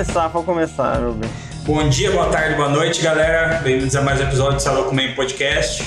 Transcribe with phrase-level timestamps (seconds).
[0.00, 1.28] começar, pode começar, meu bem.
[1.66, 3.60] Bom dia, boa tarde, boa noite, galera.
[3.62, 5.84] Bem-vindos a mais um episódio do Salão Comem Podcast.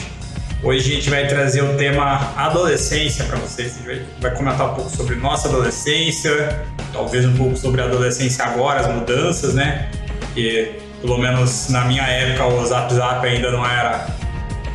[0.62, 3.76] Hoje a gente vai trazer o tema adolescência para vocês.
[3.76, 6.64] A gente vai, comentar um pouco sobre nossa adolescência,
[6.94, 9.90] talvez um pouco sobre a adolescência agora, as mudanças, né?
[10.36, 14.06] Que pelo menos na minha época o Zap Zap ainda não era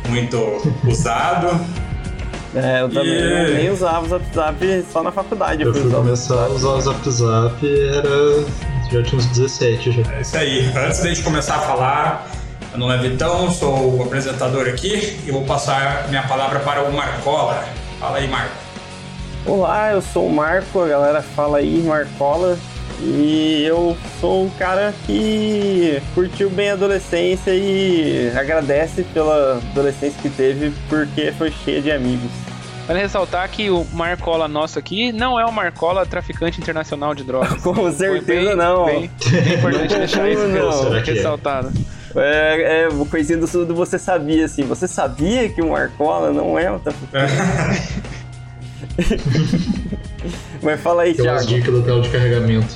[0.09, 0.37] muito
[0.85, 1.47] usado.
[2.53, 3.53] É, eu também e...
[3.53, 5.63] nem usava o Zap Zap só na faculdade.
[5.63, 8.45] Eu, fui começar a usar o Zap Zap era.
[8.91, 10.13] Já tinha uns 17 já.
[10.13, 10.71] É isso aí.
[10.75, 12.27] Antes de a gente começar a falar,
[12.71, 16.93] meu nome é Vitão, sou o apresentador aqui e vou passar minha palavra para o
[16.93, 17.63] Marcola.
[17.99, 18.55] Fala aí, Marco.
[19.45, 22.57] Olá, eu sou o Marco, a galera fala aí Marcola.
[23.01, 30.29] E eu sou um cara que curtiu bem a adolescência e agradece pela adolescência que
[30.29, 32.48] teve porque foi cheia de amigos.
[32.89, 37.53] Vale ressaltar que o Marcola nosso aqui não é o Marcola traficante internacional de drogas.
[37.61, 38.85] Com certeza bem, não.
[38.85, 40.95] Bem, bem importante deixar isso não.
[40.95, 40.99] É?
[40.99, 41.71] ressaltado.
[42.15, 44.63] É, é coisinha do, do você sabia, assim.
[44.63, 47.31] Você sabia que o Marcola não é o traficante?
[50.63, 51.45] Mas fala aí, Thiago.
[51.45, 52.75] Dicas do tela de carregamento.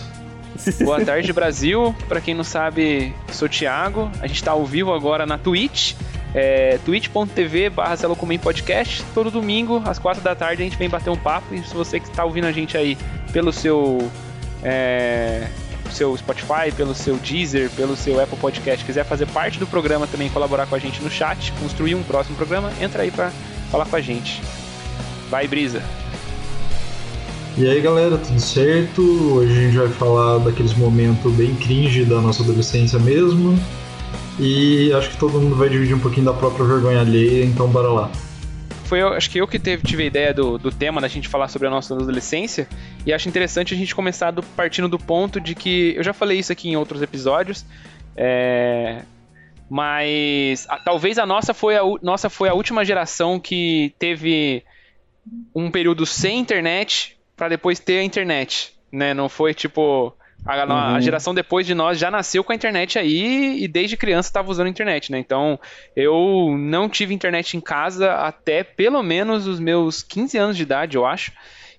[0.84, 1.96] Boa tarde, Brasil.
[2.08, 4.12] Para quem não sabe, sou Thiago.
[4.22, 5.96] A gente está ao vivo agora na Twitch.
[6.34, 7.96] É, twitch.tv barra
[8.42, 9.04] Podcast.
[9.14, 11.54] Todo domingo, às quatro da tarde, a gente vem bater um papo.
[11.54, 12.98] E se você que está ouvindo a gente aí
[13.32, 14.10] pelo seu,
[14.64, 15.48] é,
[15.92, 20.30] seu Spotify, pelo seu Deezer, pelo seu Apple Podcast, quiser fazer parte do programa também,
[20.30, 23.32] colaborar com a gente no chat, construir um próximo programa, entra aí para
[23.70, 24.42] falar com a gente.
[25.30, 25.84] Vai, Brisa!
[27.56, 29.02] E aí galera, tudo certo?
[29.36, 33.56] Hoje a gente vai falar daqueles momentos bem cringe da nossa adolescência mesmo.
[34.40, 37.90] E acho que todo mundo vai dividir um pouquinho da própria vergonha alheia, então bora
[37.90, 38.12] lá.
[38.86, 41.48] Foi, acho que eu que teve, tive a ideia do, do tema da gente falar
[41.48, 42.68] sobre a nossa adolescência.
[43.06, 45.94] E acho interessante a gente começar do, partindo do ponto de que.
[45.96, 47.66] Eu já falei isso aqui em outros episódios.
[48.16, 49.04] É,
[49.70, 54.64] mas a, talvez a nossa foi a, nossa foi a última geração que teve
[55.56, 59.14] um período sem internet para depois ter a internet, né?
[59.14, 60.14] Não foi tipo
[60.46, 60.96] a, uhum.
[60.96, 64.52] a, geração depois de nós já nasceu com a internet aí e desde criança estava
[64.52, 65.20] usando a internet, né?
[65.20, 65.60] Então
[65.96, 70.98] eu não tive internet em casa até pelo menos os meus 15 anos de idade,
[70.98, 71.32] eu acho.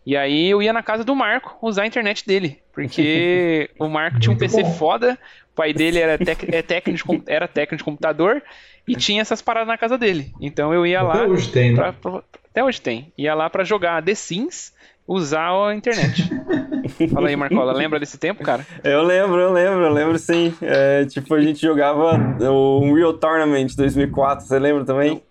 [0.06, 4.20] E aí eu ia na casa do Marco usar a internet dele, porque o Marco
[4.20, 4.72] tinha um PC bom.
[4.75, 5.19] foda,
[5.52, 8.42] o pai dele era, tec, é técnico, era técnico de computador
[8.86, 10.32] e tinha essas paradas na casa dele.
[10.41, 11.14] Então eu ia lá.
[11.14, 11.94] Até hoje tem, né?
[12.00, 13.12] Pra, até hoje tem.
[13.16, 14.74] Ia lá para jogar The Sims
[15.06, 16.31] usar a internet.
[17.12, 18.66] Fala aí, Marcola, lembra desse tempo, cara?
[18.82, 20.54] Eu lembro, eu lembro, eu lembro sim.
[20.62, 22.19] É, tipo, a gente jogava
[22.50, 25.22] o Unreal Tournament 2004, você lembra também?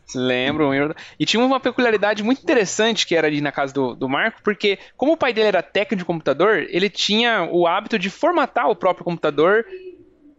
[0.69, 0.95] lembro.
[1.19, 4.77] E tinha uma peculiaridade muito interessante que era ali na casa do, do Marco, porque
[4.95, 8.75] como o pai dele era técnico de computador, ele tinha o hábito de formatar o
[8.75, 9.65] próprio computador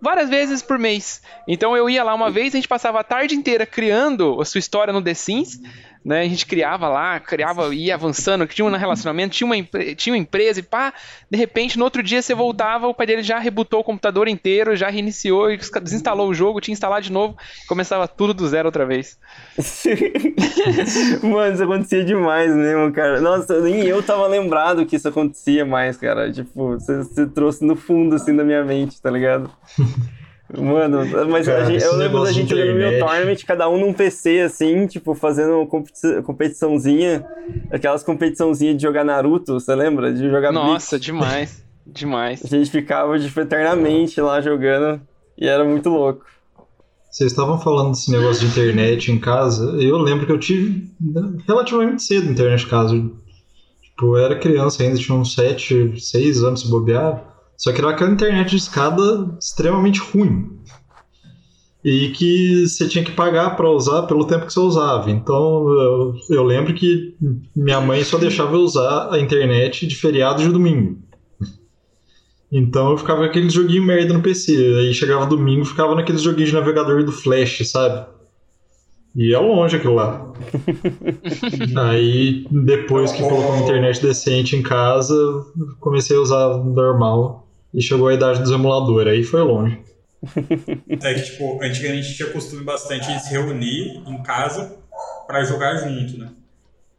[0.01, 1.23] várias vezes por mês.
[1.49, 4.59] Então eu ia lá uma vez, a gente passava a tarde inteira criando a sua
[4.59, 5.61] história no The Sims,
[6.05, 6.21] né?
[6.21, 9.57] A gente criava lá, criava, ia avançando, tinha um relacionamento, tinha uma,
[9.97, 10.93] tinha uma empresa e pá,
[11.31, 14.77] de repente no outro dia você voltava, o pai dele já rebutou o computador inteiro,
[14.77, 18.85] já reiniciou e desinstalou o jogo, tinha instalado de novo, começava tudo do zero outra
[18.85, 19.19] vez.
[21.23, 23.21] Mano, isso acontecia demais mesmo, cara.
[23.21, 26.31] Nossa, nem eu tava lembrado que isso acontecia mais, cara.
[26.31, 29.51] Tipo, você, você trouxe no fundo assim da minha mente, tá ligado?
[30.63, 30.99] Mano,
[31.29, 34.87] mas Cara, gente, eu lembro da gente jogando Real Tournament, cada um num PC, assim,
[34.87, 35.67] tipo, fazendo
[36.25, 37.25] competiçãozinha,
[37.71, 40.13] aquelas competiçãozinhas de jogar Naruto, você lembra?
[40.13, 41.07] De jogar Nossa, Blitz.
[41.07, 42.45] demais, demais.
[42.45, 45.01] A gente ficava, tipo, eternamente lá jogando
[45.37, 46.25] e era muito louco.
[47.11, 50.91] Vocês estavam falando desse negócio de internet em casa, eu lembro que eu tive
[51.47, 52.95] relativamente cedo internet em casa.
[52.95, 57.34] Tipo, eu era criança ainda, tinha uns 7, 6 anos se bobear.
[57.57, 60.51] Só que era aquela internet de escada extremamente ruim.
[61.85, 65.11] E que você tinha que pagar para usar pelo tempo que você usava.
[65.11, 67.15] Então eu, eu, lembro que
[67.55, 70.99] minha mãe só deixava eu usar a internet de feriado de domingo.
[72.51, 74.57] Então eu ficava com aquele joguinho merda no PC.
[74.79, 78.07] Aí chegava domingo ficava naqueles joguinhos de navegador do Flash, sabe?
[79.15, 80.33] E é longe aquilo lá.
[81.89, 85.15] Aí, depois que colocou uma internet decente em casa,
[85.79, 87.44] comecei a usar normal
[87.75, 89.83] e chegou a idade dos emuladores, aí foi longe.
[90.89, 94.79] É que, tipo, antigamente tinha costume bastante de se reunir em casa
[95.27, 96.31] para jogar junto, né?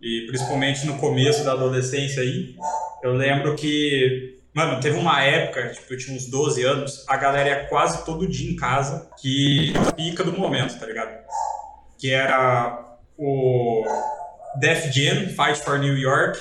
[0.01, 2.55] E principalmente no começo da adolescência aí,
[3.01, 7.49] eu lembro que, mano, teve uma época, tipo, eu tinha uns 12 anos, a galera
[7.49, 11.25] ia quase todo dia em casa, que pica do momento, tá ligado?
[11.97, 13.83] Que era o
[14.59, 16.37] Def Jam, Fight for New York,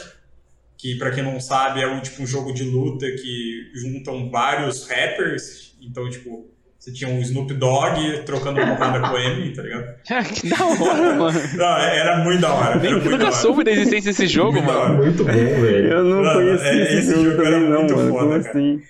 [0.85, 4.87] que para quem não sabe é um tipo um jogo de luta que juntam vários
[4.87, 9.95] rappers, então tipo você tinha um Snoop Dogg trocando porrada com o M, tá ligado?
[10.35, 11.41] que da hora, mano.
[11.55, 12.77] Não, era muito da hora.
[12.77, 13.35] Nem, era muito nunca da hora.
[13.35, 14.97] soube da existência desse jogo, Muito mano.
[14.99, 15.89] Muito bom, velho.
[15.91, 18.11] Eu não conheci é- esse, esse jogo jogo era não, muito mano.
[18.11, 18.51] foda, cara.
[18.51, 18.83] assim?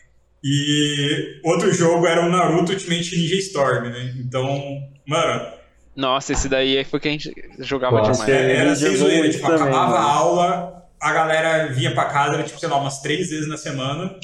[0.42, 4.12] E outro jogo era o Naruto Ultimate Ninja Storm, né?
[4.18, 4.60] Então,
[5.06, 5.46] mano,
[5.94, 8.26] Nossa, esse daí foi que a gente jogava Clássico.
[8.26, 8.44] demais.
[8.44, 9.96] É, era ele sem zoeira, tipo, também, acabava mano.
[10.04, 14.18] a aula, a galera vinha pra casa, tipo, sei lá, umas três vezes na semana.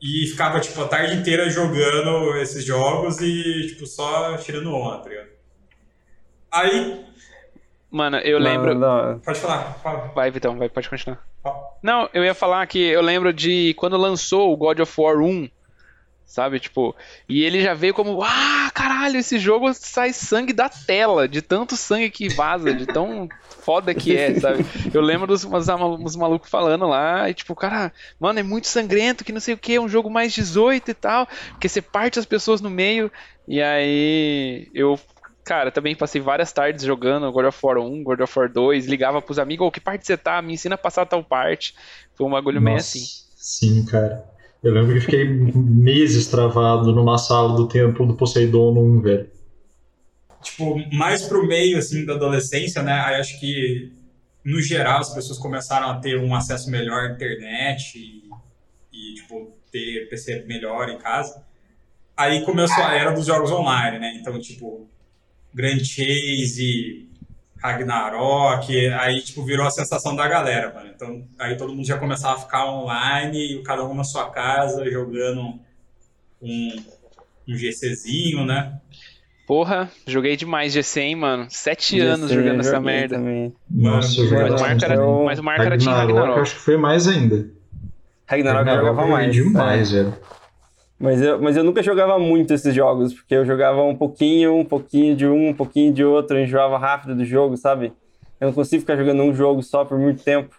[0.00, 5.08] E ficava, tipo, a tarde inteira jogando esses jogos e, tipo, só tirando onda, tá
[5.08, 5.28] ligado?
[6.52, 7.04] Aí,
[7.90, 8.74] Mano, eu Não, lembro.
[8.74, 9.18] não.
[9.20, 10.12] pode falar, fala.
[10.14, 11.18] Vai, Vitão, vai, pode continuar.
[11.42, 11.56] fala.
[11.82, 15.48] Não, eu ia falar que eu lembro de quando lançou o God of War 1,
[16.28, 16.60] sabe?
[16.60, 16.94] Tipo,
[17.26, 21.74] e ele já veio como, ah, caralho, esse jogo sai sangue da tela, de tanto
[21.74, 23.26] sangue que vaza, de tão
[23.62, 24.64] foda que é, sabe?
[24.92, 27.90] Eu lembro dos, dos, dos malucos falando lá, e tipo, cara,
[28.20, 30.94] mano, é muito sangrento, que não sei o que, é um jogo mais 18 e
[30.94, 33.10] tal, porque você parte as pessoas no meio,
[33.48, 35.00] e aí eu.
[35.42, 39.22] Cara, também passei várias tardes jogando God of War 1, God of War 2, ligava
[39.22, 40.42] pros amigos, ô, que parte você tá?
[40.42, 41.74] Me ensina a passar tal parte.
[42.14, 43.06] Foi um bagulho meio Nossa, assim.
[43.34, 44.37] Sim, cara.
[44.62, 49.30] Eu lembro que fiquei meses travado numa sala do templo do Poseidon 1, velho.
[50.42, 52.92] tipo, mais pro meio, assim, da adolescência, né?
[52.92, 53.92] Aí acho que,
[54.44, 58.28] no geral, as pessoas começaram a ter um acesso melhor à internet e,
[58.92, 61.44] e, tipo, ter PC melhor em casa.
[62.16, 64.16] Aí começou a era dos jogos online, né?
[64.20, 64.88] Então, tipo,
[65.54, 67.07] Grand Chase,
[67.60, 70.90] Ragnarok, aí, tipo, virou a sensação da galera, mano.
[70.94, 74.88] Então, aí todo mundo já começava a ficar online, e cada um na sua casa,
[74.90, 75.54] jogando
[76.40, 76.76] um,
[77.48, 78.78] um GCzinho, né?
[79.46, 81.46] Porra, joguei demais GC, hein, mano.
[81.48, 83.16] Sete Já anos jogando essa merda.
[83.16, 83.54] Também.
[83.70, 86.40] Nossa, Mano, Mas o Marco era, Eu- mas o Marco era Team Ragnarok, Ragnarok.
[86.42, 87.48] acho que foi mais ainda.
[88.26, 89.32] Ragnarok eu jogava mais.
[89.32, 90.02] demais, é.
[90.02, 90.14] velho.
[90.98, 94.64] Mas eu, mas eu nunca jogava muito esses jogos, porque eu jogava um pouquinho, um
[94.64, 97.92] pouquinho de um, um pouquinho de outro, eu enjoava rápido do jogo, sabe?
[98.40, 100.56] Eu não consigo ficar jogando um jogo só por muito tempo.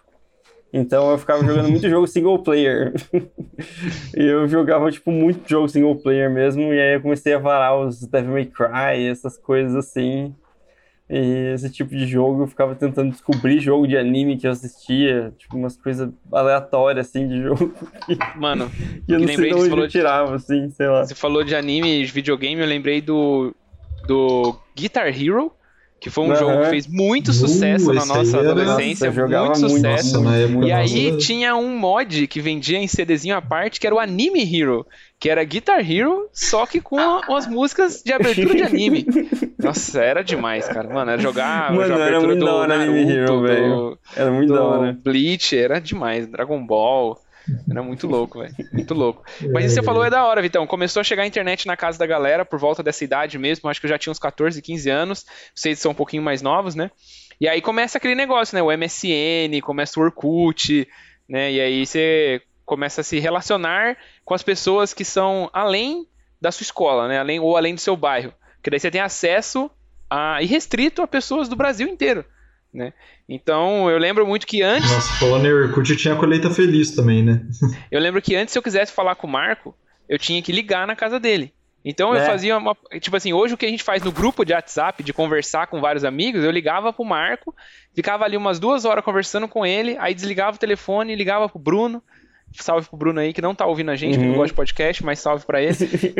[0.72, 2.94] Então eu ficava jogando muito jogo single player.
[4.16, 7.78] e eu jogava, tipo, muito jogo single player mesmo, e aí eu comecei a varar
[7.78, 10.34] os Devil May Cry, essas coisas assim.
[11.12, 15.34] E esse tipo de jogo eu ficava tentando descobrir jogo de anime que eu assistia,
[15.36, 17.74] tipo, umas coisas aleatórias assim de jogo.
[18.38, 18.70] Mano,
[19.08, 20.86] E eu não sei lembrei de que você onde falou eu de- tirava, assim, sei
[20.86, 21.04] lá.
[21.04, 23.52] você falou de anime, de videogame, eu lembrei do,
[24.06, 25.52] do Guitar Hero,
[26.00, 26.36] que foi um Aham.
[26.40, 29.58] jogo que fez muito Uh, sucesso na esse nossa era- adolescência, muito muito.
[29.58, 30.14] sucesso.
[30.14, 33.86] Nossa, na época E aí tinha um mod que vendia em CDzinho à parte, que
[33.86, 34.86] era o Anime Hero,
[35.18, 36.96] que era Guitar Hero, só que com
[37.28, 39.04] umas músicas de abertura de anime.
[39.58, 40.88] Nossa, era demais, cara.
[40.88, 43.42] Mano, era jogar Mano, a era abertura muito do da hora Anime Naruto, Hero, do-
[43.42, 43.98] velho.
[44.16, 44.98] Era muito do da hora.
[45.04, 46.26] Bleach, era demais.
[46.26, 47.18] Dragon Ball.
[47.68, 48.54] Era muito louco, velho.
[48.72, 49.24] Muito louco.
[49.52, 50.66] Mas isso que você falou é da hora, Vitão.
[50.66, 53.68] Começou a chegar a internet na casa da galera por volta dessa idade mesmo.
[53.68, 55.26] Acho que eu já tinha uns 14, 15 anos.
[55.54, 56.90] Vocês são um pouquinho mais novos, né?
[57.40, 58.62] E aí começa aquele negócio, né?
[58.62, 60.86] O MSN, começa o Orkut,
[61.28, 61.52] né?
[61.52, 66.06] E aí você começa a se relacionar com as pessoas que são além
[66.40, 67.18] da sua escola, né?
[67.18, 68.32] Além, ou além do seu bairro.
[68.62, 69.70] Que daí você tem acesso
[70.08, 72.24] a, irrestrito a pessoas do Brasil inteiro,
[72.72, 72.92] né?
[73.32, 77.22] Então, eu lembro muito que antes Nossa, falando em Orkut, tinha a colheita feliz também,
[77.22, 77.40] né?
[77.88, 79.72] eu lembro que antes, se eu quisesse falar com o Marco,
[80.08, 81.54] eu tinha que ligar na casa dele.
[81.84, 82.26] Então eu É.
[82.26, 82.76] fazia uma.
[83.00, 85.80] Tipo assim, hoje o que a gente faz no grupo de WhatsApp, de conversar com
[85.80, 87.54] vários amigos, eu ligava pro Marco,
[87.94, 92.02] ficava ali umas duas horas conversando com ele, aí desligava o telefone, ligava pro Bruno.
[92.52, 94.36] Salve pro Bruno aí, que não tá ouvindo a gente, que não Uhum.
[94.38, 95.76] gosta de podcast, mas salve pra ele.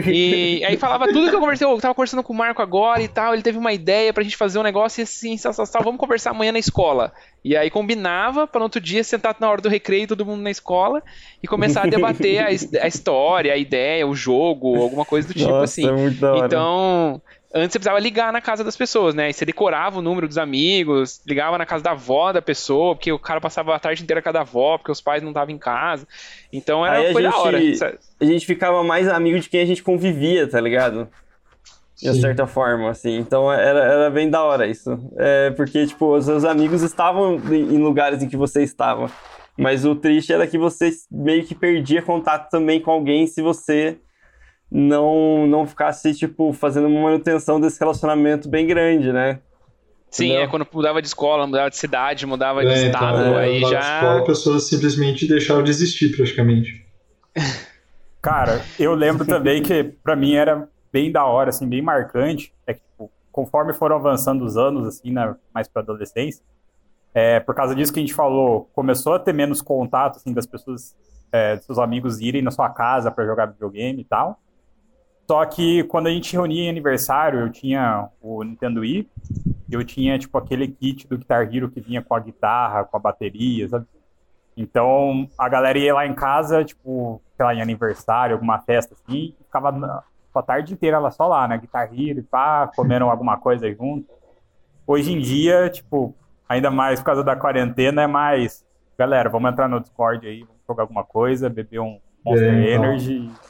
[0.07, 1.67] E aí falava tudo que eu conversei.
[1.67, 3.33] Eu tava conversando com o Marco agora e tal.
[3.35, 5.99] Ele teve uma ideia pra gente fazer um negócio e assim, sal, sal, sal, vamos
[5.99, 7.13] conversar amanhã na escola.
[7.45, 10.51] E aí combinava pra no outro dia sentar na hora do recreio, todo mundo na
[10.51, 11.03] escola,
[11.43, 12.47] e começar a debater a,
[12.85, 15.89] a história, a ideia, o jogo, alguma coisa do tipo Nossa, assim.
[15.89, 16.47] é muito da hora.
[16.47, 17.23] Então,
[17.55, 19.31] antes você precisava ligar na casa das pessoas, né?
[19.31, 23.11] E você decorava o número dos amigos, ligava na casa da avó da pessoa, porque
[23.13, 25.55] o cara passava a tarde inteira com a da avó, porque os pais não estavam
[25.55, 26.07] em casa.
[26.53, 27.99] Então era, Aí foi da gente- hora.
[28.21, 31.09] a gente ficava mais amigo de quem a gente convivia, tá ligado?
[32.01, 32.21] De Sim.
[32.23, 33.19] certa forma, assim.
[33.19, 34.99] Então era, era bem da hora isso.
[35.19, 39.11] É, porque, tipo, os seus amigos estavam em em lugares em que você estava.
[39.59, 43.99] Mas o triste era que você meio que perdia contato também com alguém se você
[44.71, 49.41] não, não ficasse, tipo, fazendo uma manutenção desse relacionamento bem grande, né?
[50.11, 50.43] Sim, Entendeu?
[50.43, 53.61] é quando mudava de escola, mudava de cidade, mudava de É, então, estado, é, aí
[53.61, 53.81] já.
[53.81, 56.85] escola, a pessoa simplesmente deixava de existir, praticamente.
[58.21, 62.53] Cara, eu lembro também que pra mim era bem da hora, assim, bem marcante.
[62.67, 66.43] É que, tipo, conforme foram avançando os anos, assim, na, mais pra adolescência,
[67.15, 70.47] é, por causa disso que a gente falou, começou a ter menos contato, assim, das
[70.47, 70.95] pessoas,
[71.33, 74.39] é, dos seus amigos irem na sua casa para jogar videogame e tal.
[75.31, 79.09] Só que quando a gente reunia em aniversário, eu tinha o Nintendo Wii,
[79.71, 83.01] eu tinha, tipo, aquele kit do Guitar Hero que vinha com a guitarra, com a
[83.01, 83.87] bateria, sabe?
[84.57, 89.33] Então, a galera ia lá em casa, tipo, sei lá, em aniversário, alguma festa assim,
[89.41, 90.03] e ficava
[90.35, 91.59] a tarde inteira lá só lá, né?
[91.59, 94.11] Guitar Hero e pá, comendo alguma coisa junto.
[94.85, 96.13] Hoje em dia, tipo,
[96.49, 98.67] ainda mais por causa da quarentena, é mais.
[98.99, 103.41] Galera, vamos entrar no Discord aí, vamos jogar alguma coisa, beber um Monster é, então.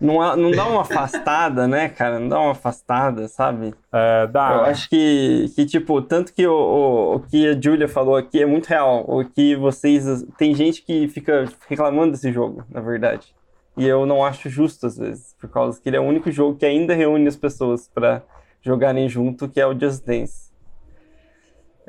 [0.00, 2.18] Não, não dá uma afastada, né, cara?
[2.18, 3.74] Não dá uma afastada, sabe?
[3.92, 4.52] É, dá.
[4.54, 8.42] Eu acho que, que tipo, tanto que o, o, o que a Julia falou aqui
[8.42, 9.04] é muito real.
[9.06, 10.24] O que vocês.
[10.38, 13.34] Tem gente que fica reclamando desse jogo, na verdade.
[13.76, 16.56] E eu não acho justo, às vezes, por causa que ele é o único jogo
[16.56, 18.22] que ainda reúne as pessoas para
[18.62, 20.50] jogarem junto, que é o Just Dance.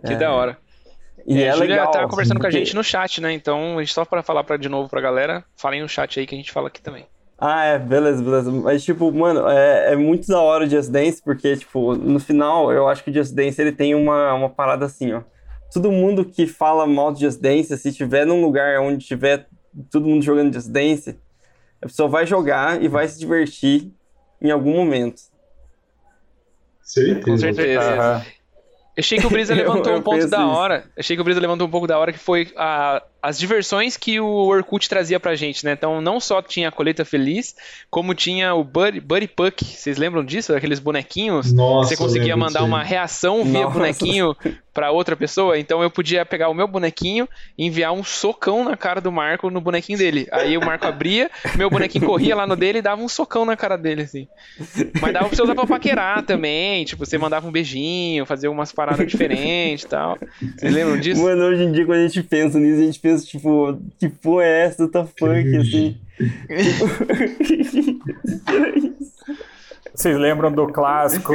[0.06, 0.18] Que é...
[0.18, 0.58] da hora.
[1.26, 2.52] E é, é a legal, tava conversando porque...
[2.52, 3.32] com a gente no chat, né?
[3.32, 6.28] Então, a gente só para falar para de novo pra galera, falem no chat aí
[6.28, 7.06] que a gente fala aqui também.
[7.44, 8.52] Ah, é, beleza, beleza.
[8.52, 12.72] Mas, tipo, mano, é, é muito da hora o Just Dance, porque, tipo, no final,
[12.72, 15.24] eu acho que o Just Dance, ele tem uma, uma parada assim, ó.
[15.74, 19.48] Todo mundo que fala mal do Just Dance, se tiver num lugar onde tiver
[19.90, 21.18] todo mundo jogando Just Dance,
[21.82, 23.92] a pessoa vai jogar e vai se divertir
[24.40, 25.22] em algum momento.
[26.84, 27.26] Certeza.
[27.26, 28.18] Com certeza.
[28.18, 28.22] Uhum.
[29.00, 30.48] Achei que o Brisa levantou eu, eu um ponto da isso.
[30.48, 30.84] hora.
[30.96, 34.20] Achei que o Brisa levantou um pouco da hora que foi a, as diversões que
[34.20, 35.74] o Orkut trazia pra gente, né?
[35.74, 37.56] Então, não só tinha a coleta feliz,
[37.90, 39.64] como tinha o Buddy, Buddy Puck.
[39.64, 40.56] Vocês lembram disso?
[40.56, 41.54] Aqueles bonequinhos?
[41.54, 43.78] Nossa, você conseguia mandar uma reação via Nossa.
[43.78, 44.36] bonequinho
[44.74, 45.58] para outra pessoa.
[45.60, 49.50] Então, eu podia pegar o meu bonequinho e enviar um socão na cara do Marco
[49.50, 50.28] no bonequinho dele.
[50.32, 53.58] Aí o Marco abria, meu bonequinho corria lá no dele e dava um socão na
[53.58, 54.28] cara dele, assim.
[55.02, 56.86] Mas dava pra você usar pra paquerar também.
[56.86, 60.18] Tipo, você mandava um beijinho, fazer umas paradas diferentes e tal.
[60.58, 61.22] Vocês lembram disso?
[61.22, 64.46] Mano, hoje em dia, quando a gente pensa nisso, a gente pensa, tipo, que porra
[64.46, 64.88] é essa?
[64.88, 65.98] Tá funk, assim.
[69.94, 71.34] Vocês lembram do clássico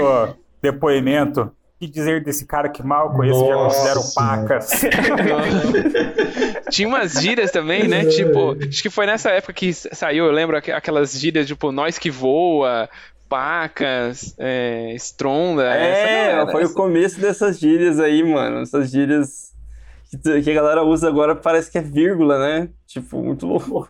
[0.63, 1.53] depoimento?
[1.79, 3.79] Que dizer desse cara que mal conheço Nossa.
[3.79, 4.71] já considero pacas?
[6.71, 8.07] Tinha umas gírias também, né?
[8.07, 12.11] Tipo, acho que foi nessa época que saiu, eu lembro aquelas gírias, tipo, nós que
[12.11, 12.89] voa,
[13.29, 15.65] pacas, é, estronda.
[15.75, 16.73] É, foi essa.
[16.73, 18.63] o começo dessas gírias aí, mano.
[18.63, 19.55] Essas gírias
[20.43, 22.71] que a galera usa agora parece que é vírgula, né?
[22.87, 23.87] Tipo, muito louco.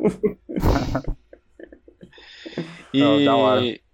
[2.92, 3.00] e...
[3.00, 3.85] Não, da hora.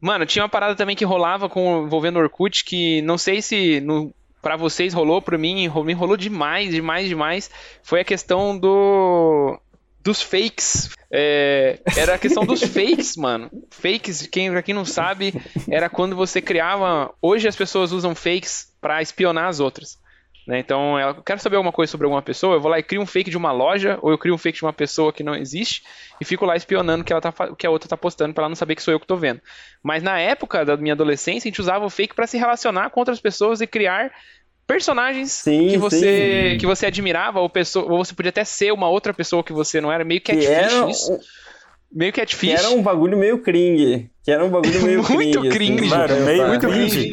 [0.00, 4.14] Mano, tinha uma parada também que rolava com envolvendo Orkut que não sei se no,
[4.42, 7.50] pra vocês rolou, pra mim, me rolou demais, demais, demais.
[7.82, 9.58] Foi a questão do
[10.06, 10.90] dos fakes.
[11.10, 13.50] É, era a questão dos fakes, mano.
[13.70, 15.34] Fakes, quem, pra quem não sabe,
[15.68, 17.12] era quando você criava.
[17.20, 19.98] Hoje as pessoas usam fakes para espionar as outras.
[20.46, 20.60] Né?
[20.60, 23.06] Então, eu quero saber alguma coisa sobre alguma pessoa, eu vou lá e crio um
[23.06, 25.82] fake de uma loja, ou eu crio um fake de uma pessoa que não existe,
[26.20, 28.48] e fico lá espionando o que, ela tá, que a outra tá postando para ela
[28.48, 29.40] não saber que sou eu que tô vendo.
[29.82, 33.00] Mas na época da minha adolescência, a gente usava o fake para se relacionar com
[33.00, 34.12] outras pessoas e criar
[34.66, 36.58] personagens sim, que você sim.
[36.58, 39.80] que você admirava ou, pessoa, ou você podia até ser uma outra pessoa que você
[39.80, 41.18] não era meio catfish era isso.
[41.92, 42.40] Meio catfish.
[42.40, 44.10] Que era um bagulho meio cringe.
[44.22, 45.76] Que era um bagulho meio muito cringe.
[45.76, 45.94] cringe.
[45.94, 47.12] Assim, Mano, meio muito cringe.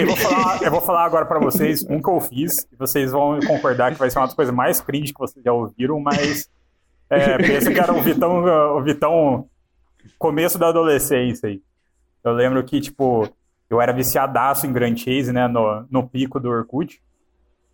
[0.00, 2.52] eu, vou falar, eu vou falar agora pra vocês um que eu fiz.
[2.72, 5.52] E vocês vão concordar que vai ser uma das coisas mais cringe que vocês já
[5.52, 6.48] ouviram, mas
[7.08, 8.44] é, pensa que era o Vitão,
[8.76, 9.48] o Vitão
[10.18, 11.60] começo da adolescência aí.
[12.24, 13.28] Eu lembro que, tipo,
[13.70, 17.00] eu era viciadaço em Grand Chase, né, no, no pico do Orkut.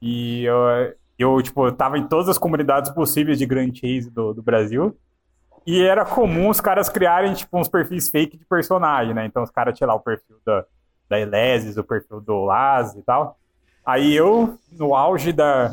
[0.01, 4.43] E eu, eu, tipo, tava em todas as comunidades possíveis de Grand Chase do, do
[4.43, 4.97] Brasil.
[5.67, 9.27] E era comum os caras criarem, tipo, uns perfis fake de personagem, né?
[9.27, 10.65] Então os caras tinham lá o perfil da,
[11.09, 13.39] da Elesis, o perfil do Laz e tal.
[13.85, 15.73] Aí eu, no auge da,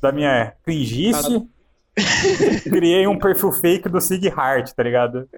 [0.00, 1.48] da minha cringice,
[2.64, 5.28] criei um perfil fake do Sig Heart, tá ligado?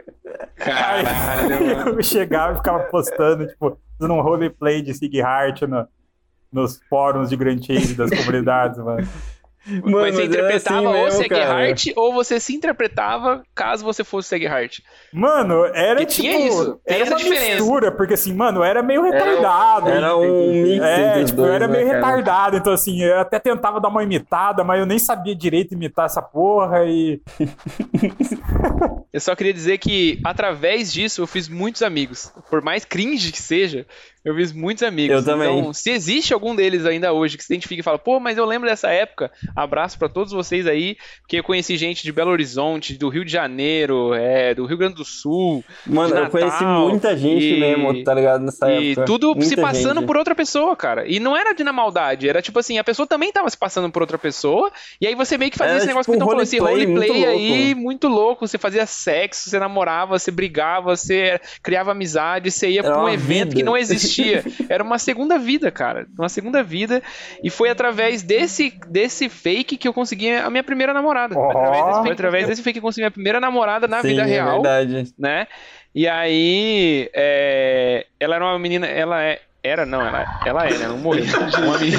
[0.56, 1.08] Caralho,
[1.54, 5.86] Aí, eu chegava e ficava postando, tipo, fazendo um roleplay de Sig Heart no,
[6.52, 9.06] nos fóruns de Grand Chase das comunidades, mano.
[9.70, 14.80] Mano, mas você interpretava assim ou Seghart ou você se interpretava caso você fosse Seghart.
[15.12, 16.80] Mano, era tipo, tinha isso.
[16.86, 17.50] Era uma diferença.
[17.56, 19.88] mistura, porque assim, mano, era meio retardado.
[19.88, 23.18] Era, era um mix É, tipo, dois, eu era meio né, retardado, então assim, eu
[23.18, 27.20] até tentava dar uma imitada, mas eu nem sabia direito imitar essa porra e
[29.12, 32.32] Eu só queria dizer que através disso eu fiz muitos amigos.
[32.48, 33.86] Por mais cringe que seja,
[34.24, 35.16] Eu fiz muitos amigos.
[35.16, 35.58] Eu também.
[35.58, 38.44] Então, se existe algum deles ainda hoje que se identifica e fala, pô, mas eu
[38.44, 42.98] lembro dessa época, abraço para todos vocês aí, porque eu conheci gente de Belo Horizonte,
[42.98, 45.64] do Rio de Janeiro, é, do Rio Grande do Sul.
[45.86, 47.60] Mano, eu conheci muita gente e...
[47.60, 48.44] mesmo, tá ligado?
[48.44, 49.02] Nessa e época.
[49.02, 50.06] E tudo muita se passando gente.
[50.06, 51.08] por outra pessoa, cara.
[51.08, 53.90] E não era de na maldade, era tipo assim, a pessoa também tava se passando
[53.90, 56.28] por outra pessoa, e aí você meio que fazia Era esse negócio tipo que então
[56.28, 57.80] falou, esse roleplay aí, louco.
[57.80, 58.46] muito louco.
[58.46, 63.08] Você fazia sexo, você namorava, você brigava, você criava amizade, você ia Era pra um
[63.08, 63.56] evento vida.
[63.56, 64.09] que não existia.
[64.68, 66.06] Era uma segunda vida, cara.
[66.18, 67.02] Uma segunda vida.
[67.42, 71.34] E foi através desse, desse fake que eu consegui a minha primeira namorada.
[71.34, 74.00] Foi através desse, foi através desse fake que eu consegui a minha primeira namorada na
[74.02, 75.12] Sim, vida é real verdade.
[75.18, 75.46] né?
[75.94, 80.88] E aí, é, ela era uma menina, ela é, era, não, ela, ela é, né?
[80.88, 81.24] Não morreu.
[81.62, 81.98] Uma menina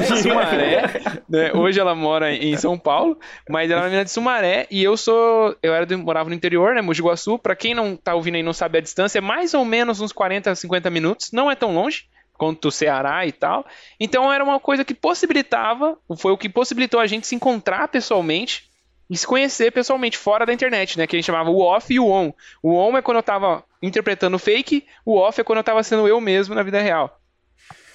[0.00, 0.82] de Sumaré,
[1.28, 1.52] né?
[1.52, 4.96] Hoje ela mora em São Paulo, mas ela é uma menina de Sumaré e eu
[4.96, 6.80] sou, eu era do- morava no interior, né?
[6.82, 7.38] Mogi Guaçu.
[7.38, 10.00] Pra quem não tá ouvindo aí e não sabe a distância, é mais ou menos
[10.00, 11.32] uns 40, 50 minutos.
[11.32, 12.04] Não é tão longe
[12.38, 13.64] quanto o Ceará e tal.
[14.00, 18.64] Então era uma coisa que possibilitava, foi o que possibilitou a gente se encontrar pessoalmente
[19.08, 21.06] e se conhecer pessoalmente fora da internet, né?
[21.06, 22.32] Que a gente chamava o off e o on.
[22.62, 26.06] O on é quando eu tava interpretando fake, o off é quando eu tava sendo
[26.08, 27.20] eu mesmo na vida real.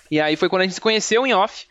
[0.09, 1.65] E aí foi quando a gente se conheceu em off.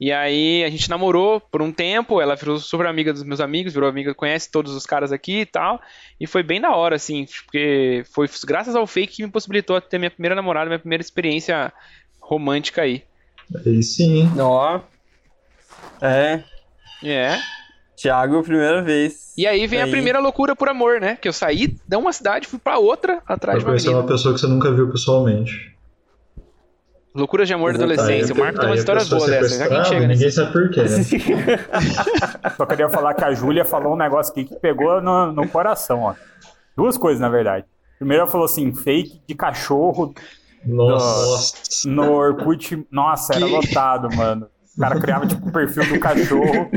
[0.00, 3.74] E aí a gente namorou por um tempo, ela virou super amiga dos meus amigos,
[3.74, 5.78] virou amiga, conhece todos os caras aqui e tal.
[6.18, 9.98] E foi bem da hora, assim, porque foi graças ao fake que me possibilitou ter
[9.98, 11.70] minha primeira namorada, minha primeira experiência
[12.18, 13.04] romântica aí.
[13.54, 14.30] Aí sim.
[14.40, 14.80] Ó.
[16.00, 16.44] É.
[17.02, 17.38] É.
[18.00, 19.32] Thiago, primeira vez.
[19.36, 19.90] E aí vem a Aí.
[19.90, 21.16] primeira loucura por amor, né?
[21.20, 24.02] Que eu saí de uma cidade, fui pra outra atrás Pra de uma conhecer menina.
[24.02, 25.76] uma pessoa que você nunca viu pessoalmente.
[27.14, 28.32] Loucuras de amor da adolescência.
[28.34, 29.58] O Marco tem umas histórias boas dessas.
[29.58, 30.30] Já quem chega Ninguém nesse.
[30.36, 30.88] sabe por quê, né?
[32.56, 36.02] Só queria falar que a Júlia falou um negócio aqui que pegou no, no coração,
[36.04, 36.14] ó.
[36.76, 37.66] Duas coisas, na verdade.
[37.98, 40.14] Primeiro ela falou assim, fake de cachorro
[40.64, 41.88] Nossa.
[41.88, 42.86] no Orkut.
[42.92, 44.46] Nossa, era Que- lotado, mano.
[44.76, 46.70] O cara criava, tipo, o perfil do cachorro.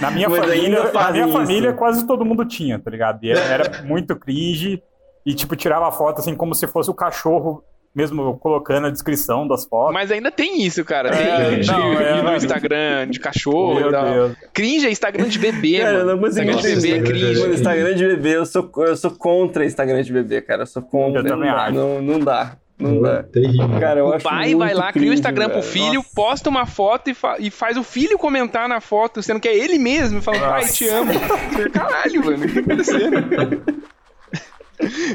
[0.00, 1.32] Na minha Mas família, na minha isso.
[1.32, 3.22] família quase todo mundo tinha, tá ligado?
[3.24, 4.82] E era, era muito cringe.
[5.24, 7.62] E, tipo, tirava foto, assim, como se fosse o cachorro,
[7.94, 9.92] mesmo colocando a descrição das fotos.
[9.92, 11.10] Mas ainda tem isso, cara.
[11.10, 12.36] Tem É, de, não, é, no.
[12.36, 14.04] Instagram de cachorro Meu e tal.
[14.06, 14.36] Deus.
[14.54, 16.12] Cringe é Instagram de bebê, Cara, eu mano.
[16.12, 17.10] não consigo Instagram de bebê é entender.
[17.10, 17.40] cringe.
[17.40, 20.62] Mano, Instagram de bebê, eu sou, eu sou contra Instagram de bebê, cara.
[20.62, 21.20] Eu sou contra.
[21.20, 21.74] Eu também não acho.
[21.74, 22.56] Não, não dá.
[22.78, 23.22] Não dá.
[23.24, 23.80] Terrível.
[23.80, 25.72] Cara, eu O acho pai vai lá, cria o Instagram pro velho.
[25.72, 26.10] filho, Nossa.
[26.14, 29.56] posta uma foto e, fa- e faz o filho comentar na foto, sendo que é
[29.56, 30.72] ele mesmo, falando, pai, Nossa.
[30.74, 31.12] te amo.
[31.72, 33.88] Caralho, mano, o que tá acontecendo?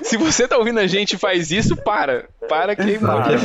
[0.03, 2.25] Se você tá ouvindo a gente e faz isso, para.
[2.49, 3.37] Para que Para, é É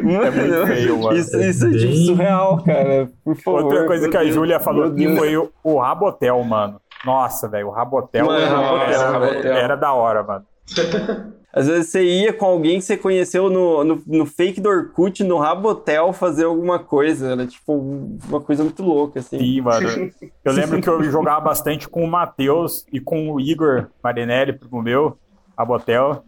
[0.00, 1.14] muito feio, mano.
[1.18, 3.10] Isso, isso é tipo surreal, cara.
[3.22, 3.64] Por favor.
[3.64, 4.24] Outra coisa que a.
[4.24, 6.80] Júlia falou aqui foi o, o Rabotel, mano.
[7.04, 9.52] Nossa, velho, o Rabotel, Mano, era, Rabotel, era- Rabotel.
[9.52, 10.44] era da hora, mano.
[11.52, 15.24] Às vezes você ia com alguém que você conheceu no, no, no fake do Orkut,
[15.24, 17.32] no Rabotel, fazer alguma coisa.
[17.32, 19.38] Era tipo uma coisa muito louca, assim.
[19.38, 20.10] Sim, mano.
[20.44, 24.80] Eu lembro que eu jogava bastante com o Matheus e com o Igor Marinelli, primo
[24.80, 25.18] meu,
[25.58, 26.22] Rabotel.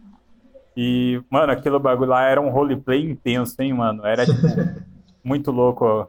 [0.75, 4.05] E, mano, aquele bagulho lá era um roleplay intenso, hein, mano?
[4.05, 4.41] Era, tipo,
[5.23, 6.07] muito louco.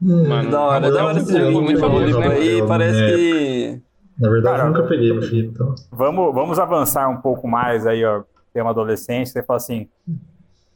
[0.00, 1.62] Mano, Da hora, da hora esse muito jogo.
[1.62, 2.28] muito famoso, né?
[2.28, 3.16] Aí parece É.
[3.16, 3.82] que.
[4.20, 5.74] Na verdade, Cara, eu nunca peguei no filho, então.
[5.90, 9.32] Vamos, vamos avançar um pouco mais aí, ó, tema adolescência.
[9.32, 9.88] Você fala assim,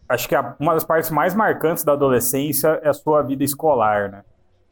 [0.09, 4.11] acho que a- uma das partes mais marcantes da adolescência é a sua vida escolar,
[4.11, 4.23] né?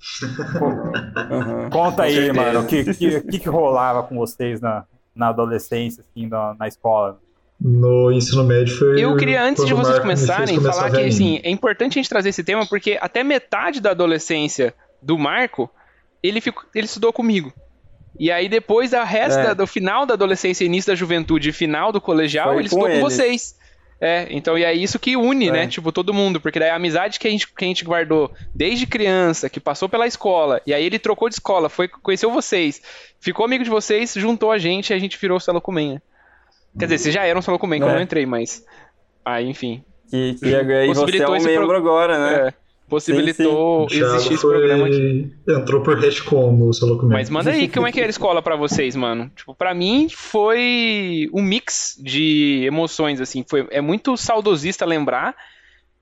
[1.30, 1.70] Aham.
[1.70, 6.54] Conta aí, mano, o que, que, que, rolava com vocês na, na adolescência, assim, na,
[6.58, 7.18] na escola?
[7.60, 9.00] No ensino médio foi.
[9.00, 12.08] Eu queria, antes de o vocês começarem, começar falar que assim, é importante a gente
[12.08, 15.70] trazer esse tema porque até metade da adolescência do Marco,
[16.22, 17.52] ele, ficou, ele estudou comigo.
[18.18, 19.54] E aí depois, a resto É.
[19.54, 22.90] do final da adolescência, início da juventude e final do colegial, Foi ele estudou com
[22.92, 23.02] eles.
[23.02, 23.62] vocês.
[24.04, 25.52] É, então e é isso que une, É.
[25.52, 25.66] né?
[25.68, 28.84] Tipo, todo mundo, porque daí a amizade que a, gente, que a gente guardou desde
[28.84, 32.82] criança, que passou pela escola, e aí ele trocou de escola, foi conheceu vocês,
[33.20, 35.38] ficou amigo de vocês, juntou a gente e a gente virou
[35.94, 36.02] né?
[36.78, 37.98] Quer dizer, vocês já eram Celocumen quando É.
[37.98, 38.64] eu entrei, mas...
[39.24, 42.48] Aí, enfim, Que, que aí você é um membro pro- agora, né?
[42.48, 42.54] é,
[42.88, 44.50] possibilitou O Thiago existir esse foi...
[44.50, 45.32] programa aqui.
[45.48, 47.12] Entrou por retcon no seu documento.
[47.12, 49.30] Mas manda aí, como é que era a escola pra vocês, mano?
[49.34, 53.44] Tipo, pra mim foi um mix de emoções, assim.
[53.48, 55.34] Foi, é muito saudosista lembrar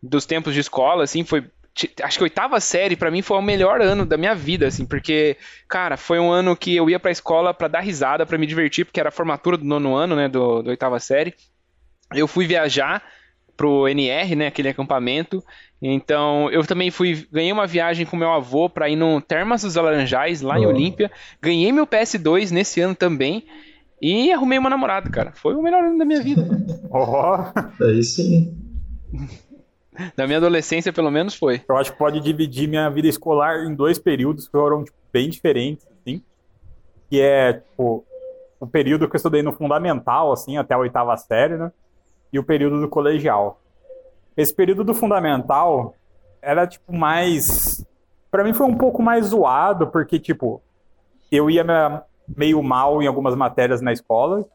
[0.03, 1.25] dos tempos de escola, assim.
[1.25, 1.45] Foi,
[2.03, 4.85] acho que a oitava série pra mim foi o melhor ano da minha vida, assim.
[4.85, 5.37] Porque,
[5.69, 8.85] cara, foi um ano que eu ia pra escola pra dar risada, pra me divertir,
[8.85, 11.35] porque era a formatura do nono ano, né, do, do oitava série.
[12.13, 13.03] Eu fui viajar
[13.57, 15.45] pro NR, né, aquele acampamento.
[15.83, 19.79] Então, eu também fui, ganhei uma viagem com meu avô para ir no Termas dos
[19.79, 20.69] Alaranjais, lá em Ó.
[20.69, 21.11] Olímpia.
[21.41, 23.47] Ganhei meu PS2 nesse ano também.
[24.01, 25.33] E arrumei uma namorada, cara.
[25.33, 26.47] Foi o melhor ano da minha vida.
[26.91, 28.55] Ó, Aí sim.
[30.17, 31.61] Na minha adolescência, pelo menos, foi.
[31.69, 35.29] Eu acho que pode dividir minha vida escolar em dois períodos que foram tipo, bem
[35.29, 36.23] diferentes, assim.
[37.11, 38.05] Que é, tipo,
[38.59, 41.71] o período que eu estudei no fundamental, assim, até a oitava série, né?
[42.33, 43.61] E o período do colegial.
[44.37, 45.95] Esse período do fundamental
[46.41, 47.85] era, tipo, mais.
[48.31, 50.63] Pra mim foi um pouco mais zoado, porque, tipo,
[51.31, 51.65] eu ia
[52.37, 54.47] meio mal em algumas matérias na escola,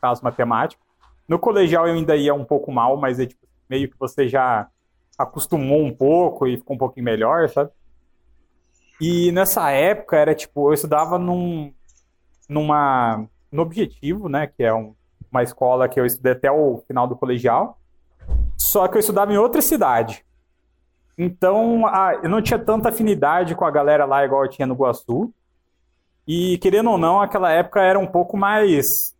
[0.00, 0.82] caso matemático.
[1.28, 4.68] No colegial eu ainda ia um pouco mal, mas é, tipo, meio que você já
[5.16, 7.70] acostumou um pouco e ficou um pouquinho melhor, sabe?
[9.00, 11.72] E nessa época era tipo, eu estudava num,
[12.48, 14.94] numa, no Objetivo, né, que é um,
[15.30, 17.78] uma escola que eu estudei até o final do colegial,
[18.56, 20.24] só que eu estudava em outra cidade.
[21.16, 24.74] Então, a, eu não tinha tanta afinidade com a galera lá igual eu tinha no
[24.74, 25.32] Guaçu.
[26.26, 29.14] E, querendo ou não, aquela época era um pouco mais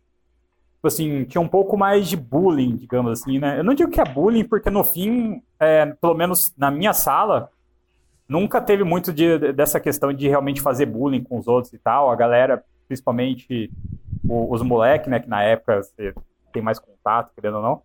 [0.81, 3.59] Tipo assim, tinha um pouco mais de bullying, digamos assim, né?
[3.59, 7.51] Eu não digo que é bullying, porque no fim, é, pelo menos na minha sala,
[8.27, 12.09] nunca teve muito de, dessa questão de realmente fazer bullying com os outros e tal.
[12.09, 13.69] A galera, principalmente
[14.27, 16.15] o, os moleques, né, que na época você
[16.51, 17.83] tem mais contato, querendo ou não,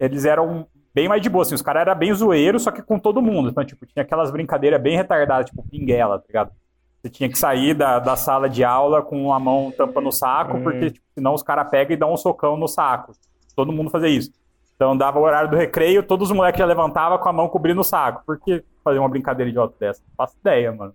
[0.00, 2.98] eles eram bem mais de boa, assim, os caras eram bem zoeiros, só que com
[2.98, 3.50] todo mundo.
[3.50, 6.52] Então, tipo, tinha aquelas brincadeiras bem retardadas, tipo pinguela, tá ligado?
[7.00, 10.56] Você tinha que sair da, da sala de aula com a mão tampando o saco,
[10.56, 10.62] hum.
[10.62, 13.12] porque tipo, senão os caras pegam e dão um socão no saco.
[13.54, 14.30] Todo mundo fazia isso.
[14.74, 17.80] Então dava o horário do recreio, todos os moleques já levantavam com a mão cobrindo
[17.80, 18.22] o saco.
[18.24, 20.02] Por que fazer uma brincadeira idiota dessa?
[20.08, 20.94] Não faço ideia, mano.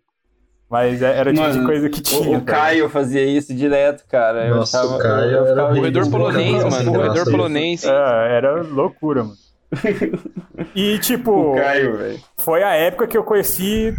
[0.69, 2.37] Mas é, era o tipo de coisa que tinha.
[2.37, 4.49] O, o Caio fazia isso direto, cara.
[4.49, 6.91] Nossa, eu ficava, o Caio eu ficava corredor polonês, mano.
[6.91, 7.83] Corredor polonês.
[7.83, 9.37] É, era loucura, mano.
[10.73, 13.93] E, tipo, o Caio, foi a época que eu conheci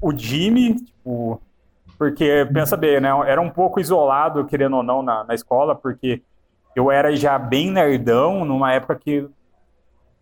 [0.00, 1.40] o Jimmy, tipo,
[1.98, 3.10] porque, pensa bem, né?
[3.26, 6.22] Era um pouco isolado, querendo ou não, na, na escola, porque
[6.74, 9.28] eu era já bem nerdão, numa época que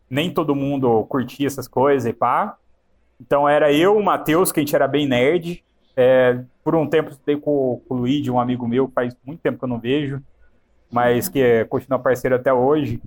[0.09, 2.57] nem todo mundo curtia essas coisas e pá.
[3.21, 5.63] Então era eu, o Matheus, que a gente era bem nerd.
[5.97, 9.59] É, por um tempo estudei com, com o Luigi, um amigo meu, faz muito tempo
[9.59, 10.21] que eu não vejo,
[10.91, 13.01] mas que é, continua parceiro até hoje.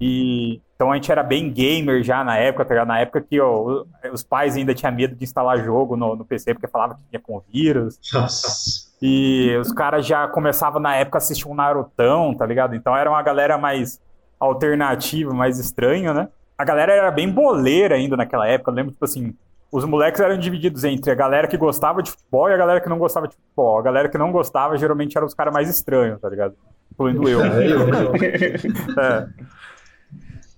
[0.00, 3.84] E então a gente era bem gamer já na época, tá na época que ó,
[4.12, 7.20] os pais ainda tinham medo de instalar jogo no, no PC porque falava que tinha
[7.20, 7.98] com vírus.
[8.12, 8.88] Nossa.
[9.02, 12.76] E os caras já começavam na época a assistir um Narutão, tá ligado?
[12.76, 14.00] Então era uma galera mais
[14.38, 16.28] alternativa, mais estranha, né?
[16.56, 18.70] A galera era bem boleira ainda naquela época.
[18.70, 19.34] Eu lembro, tipo assim,
[19.70, 22.88] os moleques eram divididos entre a galera que gostava de futebol e a galera que
[22.88, 23.78] não gostava de futebol.
[23.78, 26.54] A galera que não gostava geralmente eram os caras mais estranhos, tá ligado?
[26.92, 27.40] Incluindo eu.
[27.44, 29.28] É,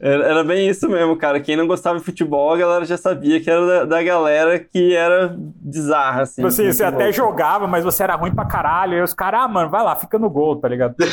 [0.00, 0.12] é.
[0.30, 1.40] Era bem isso mesmo, cara.
[1.40, 4.94] Quem não gostava de futebol, a galera já sabia que era da, da galera que
[4.94, 6.36] era bizarra, assim.
[6.36, 8.94] Tipo assim você até jogava, mas você era ruim pra caralho.
[8.94, 10.94] Aí os caras, ah, mano, vai lá, fica no gol, tá ligado?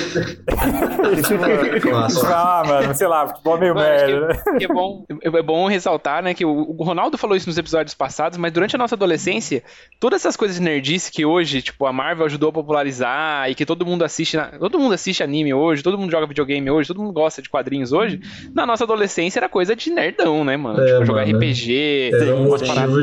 [2.34, 4.28] ah, mano, sei lá, futebol é meio merda.
[4.28, 4.36] Né?
[4.62, 8.38] É, bom, é bom ressaltar, né, que o, o Ronaldo falou isso nos episódios passados,
[8.38, 9.63] mas durante a nossa adolescência,
[10.00, 13.65] todas essas coisas de nerdice que hoje, tipo, a Marvel ajudou a popularizar e que
[13.65, 17.13] todo mundo assiste, todo mundo assiste anime hoje, todo mundo joga videogame hoje, todo mundo
[17.13, 18.19] gosta de quadrinhos hoje,
[18.54, 20.82] na nossa adolescência era coisa de nerdão, né, mano?
[20.82, 22.96] É, tipo, jogar mano, RPG, era um umas paradas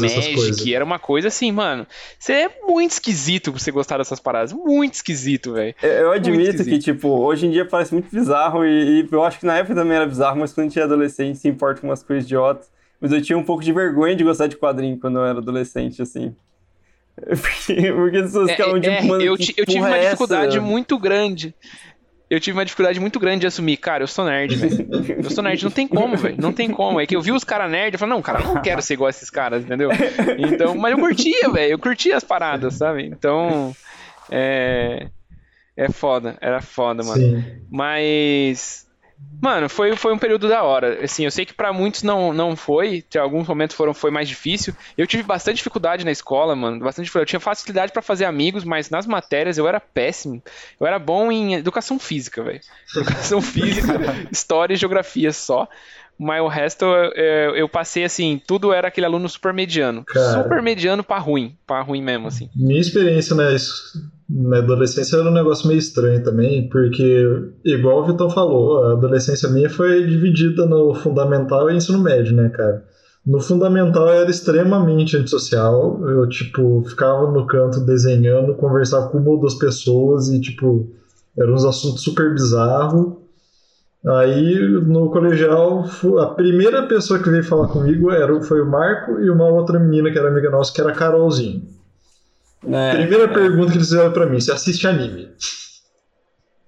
[0.00, 1.86] Magic, era uma coisa assim, mano.
[2.18, 4.52] Você é muito esquisito você gostar dessas paradas.
[4.52, 5.74] Muito esquisito, velho.
[5.82, 9.46] Eu admito que, tipo, hoje em dia parece muito bizarro e, e, eu acho que
[9.46, 12.02] na época também era bizarro, mas quando a gente é adolescente se importa com umas
[12.02, 12.68] coisas idiotas.
[13.00, 16.02] Mas eu tinha um pouco de vergonha de gostar de quadrinho quando eu era adolescente,
[16.02, 16.34] assim.
[17.18, 20.56] Porque, porque as pessoas é, ficavam, tipo, é, mano, eu, eu tive uma é dificuldade
[20.56, 20.64] essa?
[20.64, 21.52] muito grande
[22.30, 24.86] eu tive uma dificuldade muito grande de assumir, cara, eu sou nerd, velho.
[25.24, 26.36] Eu sou nerd, não tem como, velho.
[26.38, 27.00] Não tem como.
[27.00, 28.94] É que eu vi os caras nerd e falei, não, cara, eu não quero ser
[28.94, 29.90] igual a esses caras, entendeu?
[30.38, 31.72] Então, mas eu curtia, velho.
[31.72, 33.06] Eu curtia as paradas, sabe?
[33.06, 33.74] Então,
[34.30, 35.08] é.
[35.76, 37.22] É foda, era foda, mano.
[37.22, 37.44] Sim.
[37.70, 38.87] Mas.
[39.40, 41.04] Mano, foi, foi um período da hora.
[41.04, 43.04] Assim, eu sei que para muitos não, não foi.
[43.14, 44.74] Em alguns momentos foram, foi mais difícil.
[44.96, 46.80] Eu tive bastante dificuldade na escola, mano.
[46.80, 50.42] Bastante Eu tinha facilidade para fazer amigos, mas nas matérias eu era péssimo.
[50.80, 52.60] Eu era bom em educação física, velho.
[52.96, 53.94] Educação física,
[54.32, 55.68] história e geografia só.
[56.18, 60.04] Mas o resto eu, eu, passei assim, tudo era aquele aluno super mediano.
[60.04, 61.56] Cara, super mediano pra ruim.
[61.66, 62.50] Pra ruim mesmo, assim.
[62.56, 63.54] Minha experiência na,
[64.28, 67.24] na adolescência era um negócio meio estranho também, porque,
[67.64, 72.48] igual o Vitão falou, a adolescência minha foi dividida no fundamental e ensino médio, né,
[72.48, 72.84] cara?
[73.24, 79.30] No fundamental eu era extremamente antissocial, eu, tipo, ficava no canto desenhando, conversava com uma
[79.30, 80.90] ou duas pessoas e, tipo,
[81.38, 83.16] eram uns assuntos super bizarros.
[84.08, 85.84] Aí no colegial,
[86.20, 90.10] a primeira pessoa que veio falar comigo era, foi o Marco e uma outra menina
[90.10, 91.62] que era amiga nossa, que era a Carolzinho.
[92.66, 93.28] É, primeira é.
[93.28, 95.28] pergunta que eles fizeram pra mim: você assiste anime?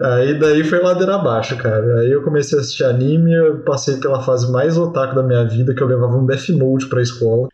[0.01, 1.99] Aí daí foi ladeira abaixo, cara.
[1.99, 5.75] Aí eu comecei a assistir anime, eu passei pela fase mais otaku da minha vida,
[5.75, 7.49] que eu levava um Death Note pra escola.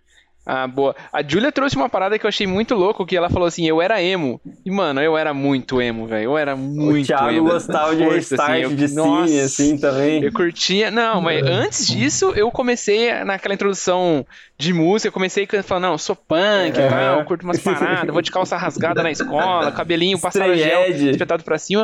[0.46, 0.96] Ah, boa.
[1.12, 3.82] A Julia trouxe uma parada que eu achei muito louco, que ela falou assim, eu
[3.82, 4.40] era emo.
[4.64, 6.26] E, mano, eu era muito emo, velho.
[6.26, 7.50] Eu era muito o Thiago emo.
[7.50, 10.24] gostava de Força, restart, assim, eu- de Nossa, cine, assim, também.
[10.24, 10.92] Eu curtia.
[10.92, 14.24] Não, mas antes disso, eu comecei naquela introdução
[14.58, 16.88] de música, eu comecei falando, não, eu sou punk, É.
[16.90, 21.10] tal, eu curto umas paradas, vou de calça rasgada na escola, cabelinho, passava Stray gel,
[21.12, 21.84] espetado pra cima.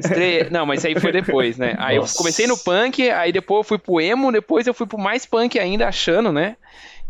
[0.00, 1.74] Stray- Não, mas isso aí foi depois, né?
[1.78, 2.16] Aí eu Nossa.
[2.16, 5.58] comecei no punk, aí depois eu fui pro emo, depois eu fui pro mais punk
[5.58, 6.56] ainda, achando, né?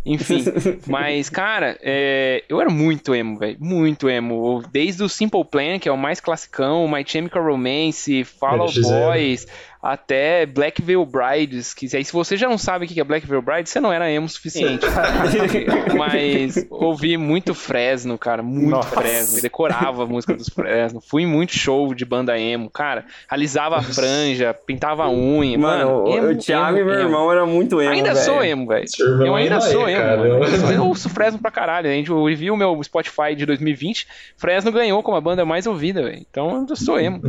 [0.05, 0.45] Enfim,
[0.87, 3.57] mas, cara, é, eu era muito emo, velho.
[3.61, 4.63] Muito emo.
[4.73, 8.89] Desde o Simple Plan, que é o mais classicão, My Chemical Romance, Fall Out NX0.
[8.89, 9.47] Boys,
[9.83, 11.73] até Black Veil Brides.
[11.75, 13.93] Que aí, se você já não sabe o que é Black Veil Brides, você não
[13.93, 14.85] era emo o suficiente.
[15.97, 18.43] mas ouvi muito Fresno, cara.
[18.43, 18.89] Muito Nossa.
[18.89, 19.39] Fresno.
[19.39, 21.01] Eu decorava a música dos Fresno.
[21.01, 23.05] Fui em muito show de banda emo, cara.
[23.29, 25.59] Alisava a franja, pintava a unha.
[25.59, 27.09] Mano, o- emo, o Thiago emo, e meu emo.
[27.09, 28.25] irmão era muito emo, Ainda velho.
[28.25, 28.87] sou emo, velho.
[29.25, 30.17] Eu ainda sou é, emo, cara.
[30.17, 30.45] mano.
[30.45, 31.89] Eu, eu ouço Fresno pra caralho.
[31.89, 34.07] A gente, eu vi o meu Spotify de 2020.
[34.37, 36.25] Fresno ganhou como a banda mais ouvida, velho.
[36.29, 37.21] Então eu sou emo.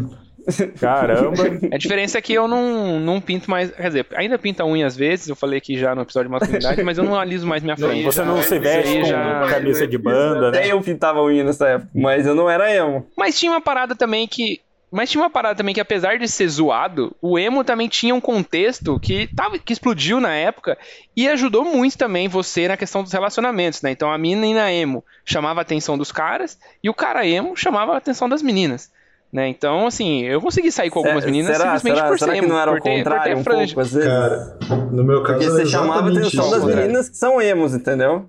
[0.80, 1.44] Caramba.
[1.74, 3.72] A diferença é que eu não, não pinto mais.
[3.72, 5.28] Quer dizer, ainda pinto a unha às vezes.
[5.30, 8.04] Eu falei aqui já no episódio de masculinidade, mas eu não aliso mais minha frente.
[8.04, 10.68] Você não se veste com já- camisa de banda, Até né?
[10.72, 13.08] eu pintava unha nessa época, mas eu não era emo.
[13.18, 14.62] Mas tinha uma parada também que.
[14.92, 18.20] Mas tinha uma parada também que, apesar de ser zoado, o emo também tinha um
[18.20, 20.76] contexto que, tava, que explodiu na época
[21.16, 23.92] e ajudou muito também você na questão dos relacionamentos, né?
[23.92, 27.98] Então a menina emo chamava a atenção dos caras e o cara emo chamava a
[27.98, 28.90] atenção das meninas.
[29.32, 29.48] Né?
[29.48, 32.40] Então, assim, eu consegui sair com algumas Será- meninas será, simplesmente será, por será ser
[32.40, 33.76] que emo, não era por o ter- por ter contrário um franja.
[33.76, 34.00] pouco?
[34.00, 34.58] Cara,
[34.92, 36.76] no meu caso Porque era você chamava a atenção isso, das cara.
[36.82, 38.26] meninas que são emos, entendeu?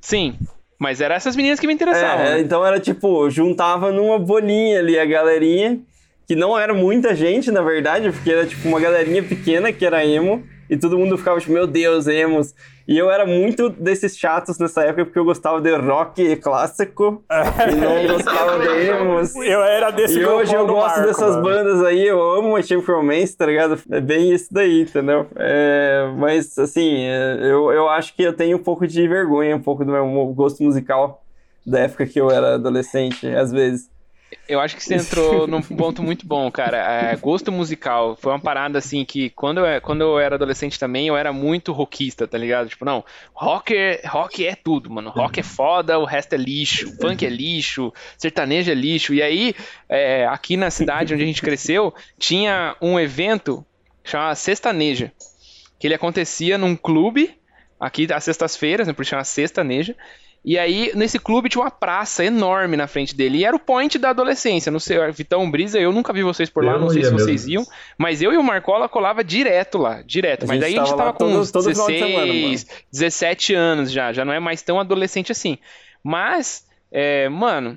[0.00, 0.34] Sim,
[0.78, 2.24] mas eram essas meninas que me interessavam.
[2.24, 2.40] É, né?
[2.40, 5.78] então era tipo, juntava numa bolinha ali a galerinha,
[6.26, 10.04] que não era muita gente, na verdade, porque era tipo uma galerinha pequena que era
[10.04, 12.54] emo, e todo mundo ficava tipo, meu Deus, emos.
[12.86, 17.24] E eu era muito desses chatos nessa época, porque eu gostava de rock clássico,
[17.68, 19.34] e não gostava de emos.
[19.34, 21.42] Eu era desse E hoje eu gosto Marco, dessas mano.
[21.42, 23.78] bandas aí, eu amo a Chemical Romance, tá ligado?
[23.90, 25.26] É bem isso daí, entendeu?
[25.34, 29.60] É, mas, assim, é, eu, eu acho que eu tenho um pouco de vergonha, um
[29.60, 31.24] pouco do meu gosto musical
[31.66, 33.90] da época que eu era adolescente, às vezes.
[34.48, 36.76] Eu acho que você entrou num ponto muito bom, cara.
[36.78, 38.16] É, gosto musical.
[38.16, 41.72] Foi uma parada assim que quando eu, quando eu era adolescente também, eu era muito
[41.72, 42.68] rockista, tá ligado?
[42.68, 45.10] Tipo, não, rock é, rock é tudo, mano.
[45.10, 46.96] Rock é foda, o resto é lixo.
[47.00, 49.12] Funk é lixo, sertanejo é lixo.
[49.14, 49.54] E aí,
[49.88, 53.64] é, aqui na cidade onde a gente cresceu, tinha um evento
[54.04, 55.12] chamado Sextaneja.
[55.78, 57.34] Que ele acontecia num clube,
[57.78, 58.92] aqui às sextas-feiras, né?
[58.92, 59.96] Por isso chama Sextaneja.
[60.42, 63.38] E aí, nesse clube tinha uma praça enorme na frente dele.
[63.38, 64.72] E era o point da adolescência.
[64.72, 67.44] Não sei, Vitão, Brisa, eu nunca vi vocês por lá, Eu não sei se vocês
[67.46, 67.50] mesmo.
[67.60, 67.66] iam.
[67.98, 70.44] Mas eu e o Marcola colava direto lá, direto.
[70.44, 72.58] A mas aí a gente tava com todo- uns todo final de 16, semana, mano.
[72.90, 74.12] 17 anos já.
[74.14, 75.58] Já não é mais tão adolescente assim.
[76.02, 77.76] Mas, é, mano,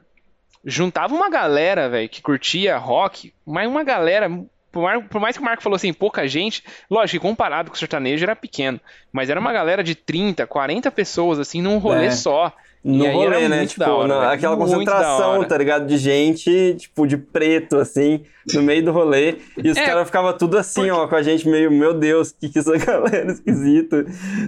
[0.64, 4.30] juntava uma galera, velho, que curtia rock, mas uma galera.
[4.74, 7.76] Por mais, por mais que o Marco falou assim, pouca gente, lógico que comparado com
[7.76, 8.82] o sertanejo era pequeno,
[9.14, 12.12] mas era uma galera de 30, 40 pessoas, assim, num rolê É.
[12.12, 12.52] só.
[12.84, 13.66] No E aí rolê, né?
[13.66, 14.32] Tipo, hora, na- velho.
[14.34, 15.86] aquela concentração, tá ligado?
[15.88, 19.36] De gente, tipo, de preto, assim, no meio do rolê.
[19.64, 19.86] E os É.
[19.86, 23.32] caras ficavam tudo assim, ó, com a gente meio, meu Deus, que que essa galera
[23.32, 24.04] esquisita,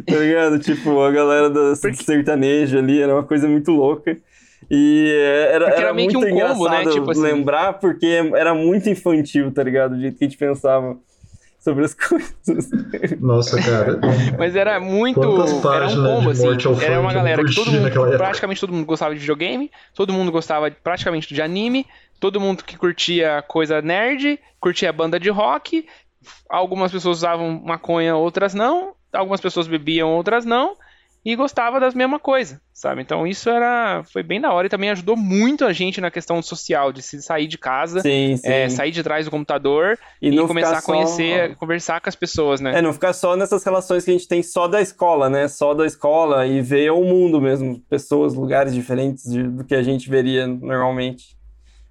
[0.06, 0.60] tá ligado?
[0.60, 4.18] tipo, a galera do Porque- sertanejo ali, era uma coisa muito louca.
[4.70, 5.12] E
[5.52, 6.82] era, era, era meio que muito um combo, né?
[6.82, 7.22] engraçado Tipo assim.
[7.22, 9.94] lembrar, porque era muito infantil, tá ligado?
[9.94, 10.98] O jeito que a gente pensava
[11.66, 12.70] sobre as coisas.
[13.20, 14.00] Nossa, cara.
[14.38, 15.20] Mas era muito.
[15.20, 16.86] Era um combo, de assim.
[16.86, 17.82] Era uma galera que todo mundo.
[17.82, 18.24] naquela época.
[18.24, 21.88] Praticamente todo mundo gostava de videogame, todo mundo gostava praticamente de anime,
[22.20, 25.88] todo mundo que curtia coisa nerd, curtia banda de rock.
[26.48, 28.94] Algumas pessoas usavam maconha, outras não.
[29.12, 30.76] Algumas pessoas bebiam, outras não.
[31.26, 33.02] E gostava das mesmas coisas, sabe?
[33.02, 34.04] Então isso era.
[34.14, 37.20] Foi bem da hora e também ajudou muito a gente na questão social, de se
[37.20, 38.02] sair de casa.
[38.02, 38.48] Sim, sim.
[38.48, 42.16] é, sair de trás do computador e, não começar a conhecer, só- conversar com as
[42.16, 42.78] pessoas, né?
[42.78, 45.48] É, não ficar só nessas relações que a gente tem só da escola, né?
[45.48, 49.82] Só da escola e ver o mundo mesmo, pessoas, lugares diferentes de- do que a
[49.82, 51.36] gente veria normalmente.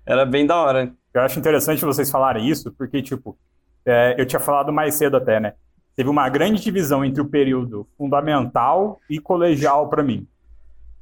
[0.07, 0.92] Era bem da hora.
[1.12, 3.37] Eu acho interessante vocês falarem isso, porque, tipo,
[3.85, 5.55] é, eu tinha falado mais cedo até, né?
[5.96, 10.26] Teve uma grande divisão entre o período fundamental e colegial para mim.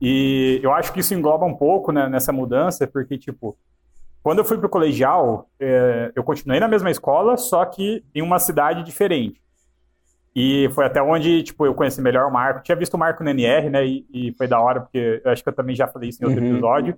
[0.00, 3.57] E eu acho que isso engloba um pouco né, nessa mudança, porque, tipo,
[4.22, 8.38] quando eu fui pro colegial, é, eu continuei na mesma escola, só que em uma
[8.38, 9.40] cidade diferente.
[10.35, 12.62] E foi até onde, tipo, eu conheci melhor o Marco.
[12.62, 13.87] Tinha visto o Marco no NR, né?
[13.87, 16.26] E, e foi da hora, porque eu acho que eu também já falei isso em
[16.26, 16.52] outro Uhum.
[16.52, 16.96] episódio.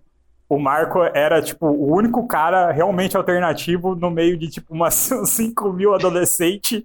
[0.49, 5.73] O Marco era, tipo, o único cara realmente alternativo no meio de, tipo, umas 5
[5.73, 6.83] mil adolescentes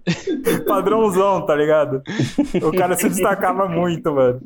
[0.68, 2.02] padrãozão, tá ligado?
[2.64, 4.42] O cara se destacava muito, mano.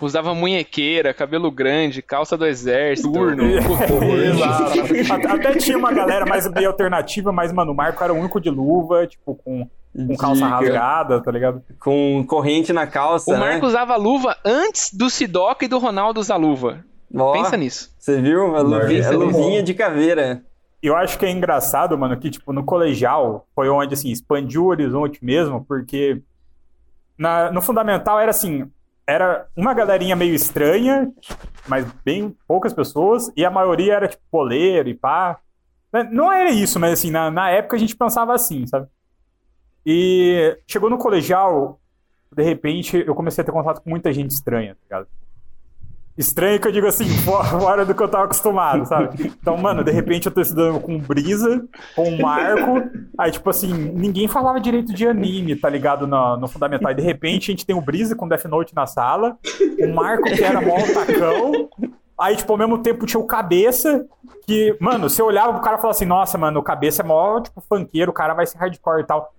[0.00, 3.12] Usava munhequeira, cabelo grande, calça do exército.
[3.12, 3.44] Turno.
[5.32, 8.50] Até tinha uma galera mais meio alternativa, mas, mano, o Marco era o único de
[8.50, 10.48] luva, tipo, com, com calça Dica.
[10.48, 11.62] rasgada, tá ligado?
[11.78, 13.40] Com corrente na calça, O né?
[13.40, 16.84] Marco usava luva antes do Sidoca e do Ronaldo usar luva.
[17.14, 17.94] Ó, Pensa nisso.
[17.98, 18.56] Você viu?
[18.56, 20.44] A luvinha, a luvinha de caveira.
[20.82, 24.68] Eu acho que é engraçado, mano, que, tipo, no colegial foi onde, assim, expandiu o
[24.68, 26.20] horizonte mesmo, porque
[27.16, 28.68] na- no fundamental era assim,
[29.06, 31.12] era uma galerinha meio estranha,
[31.68, 35.38] mas bem poucas pessoas, e a maioria era, tipo, poleiro e pá.
[36.10, 38.86] Não era isso, mas, assim, na, na época a gente pensava assim, sabe?
[39.84, 41.78] E chegou no colegial,
[42.34, 45.08] de repente, eu comecei a ter contato com muita gente estranha, tá ligado?
[46.16, 49.32] Estranho que eu digo assim, fora do que eu tava acostumado, sabe?
[49.40, 51.64] Então, mano, de repente eu tô estudando com o Brisa,
[51.96, 56.06] com o Marco, aí, tipo assim, ninguém falava direito de anime, tá ligado?
[56.06, 56.90] No, no fundamental.
[56.92, 59.38] E de repente a gente tem o Brisa com Death Note na sala,
[59.80, 61.68] o Marco que era mó tacão,
[62.18, 64.04] aí, tipo, ao mesmo tempo tinha o Cabeça,
[64.46, 67.40] que, mano, você olhava pro cara e falava assim, nossa, mano, o Cabeça é mó,
[67.40, 69.32] tipo, funkeiro, o cara vai ser hardcore e tal.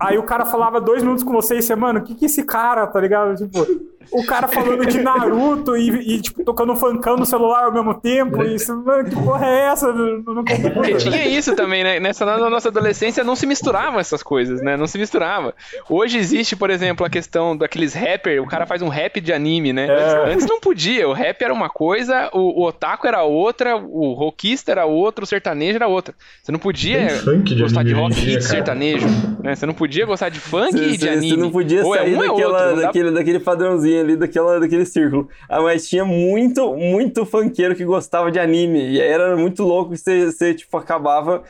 [0.00, 2.26] Aí o cara falava dois minutos com você e você, mano, o que que é
[2.26, 3.36] esse cara, tá ligado?
[3.36, 3.66] Tipo,
[4.10, 8.42] o cara falando de Naruto e, e, tipo, tocando funkão no celular ao mesmo tempo.
[8.42, 9.86] E isso, mano, que porra é essa?
[9.86, 12.00] Eu não Porque tinha isso também, né?
[12.00, 14.76] Nessa na nossa adolescência não se misturavam essas coisas, né?
[14.76, 15.54] Não se misturava.
[15.88, 19.72] Hoje existe, por exemplo, a questão daqueles rapper, o cara faz um rap de anime,
[19.72, 19.86] né?
[19.86, 20.32] É.
[20.32, 24.72] Antes não podia, o rap era uma coisa, o, o otaku era outra, o rockista
[24.72, 26.14] era outro, o sertanejo era outra.
[26.42, 27.08] Você não podia
[27.44, 29.06] de gostar de anime rock e de sertanejo,
[29.42, 29.54] né?
[29.54, 31.36] Você não podia gostar de funk e de Você anime.
[31.36, 34.16] não podia Ou é sair um, é daquela, outro, não dá daquele, daquele padrãozinho ali,
[34.16, 35.28] daquela, daquele círculo.
[35.48, 38.90] Ah, mas tinha muito, muito funkeiro que gostava de anime.
[38.92, 41.42] E aí era muito louco que você, você tipo, acabava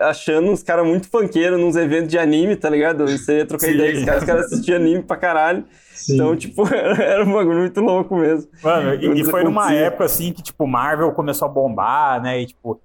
[0.00, 3.04] achando uns caras muito funkeiros nos eventos de anime, tá ligado?
[3.10, 3.74] E Você ia trocar Sim.
[3.74, 5.64] ideia com os caras, os caras assistiam anime pra caralho.
[5.92, 6.14] Sim.
[6.14, 8.48] Então, tipo, era um bagulho muito louco mesmo.
[8.62, 9.86] Mano, e, e foi numa Acontecia.
[9.86, 12.40] época assim que, tipo, Marvel começou a bombar, né?
[12.42, 12.80] E, tipo.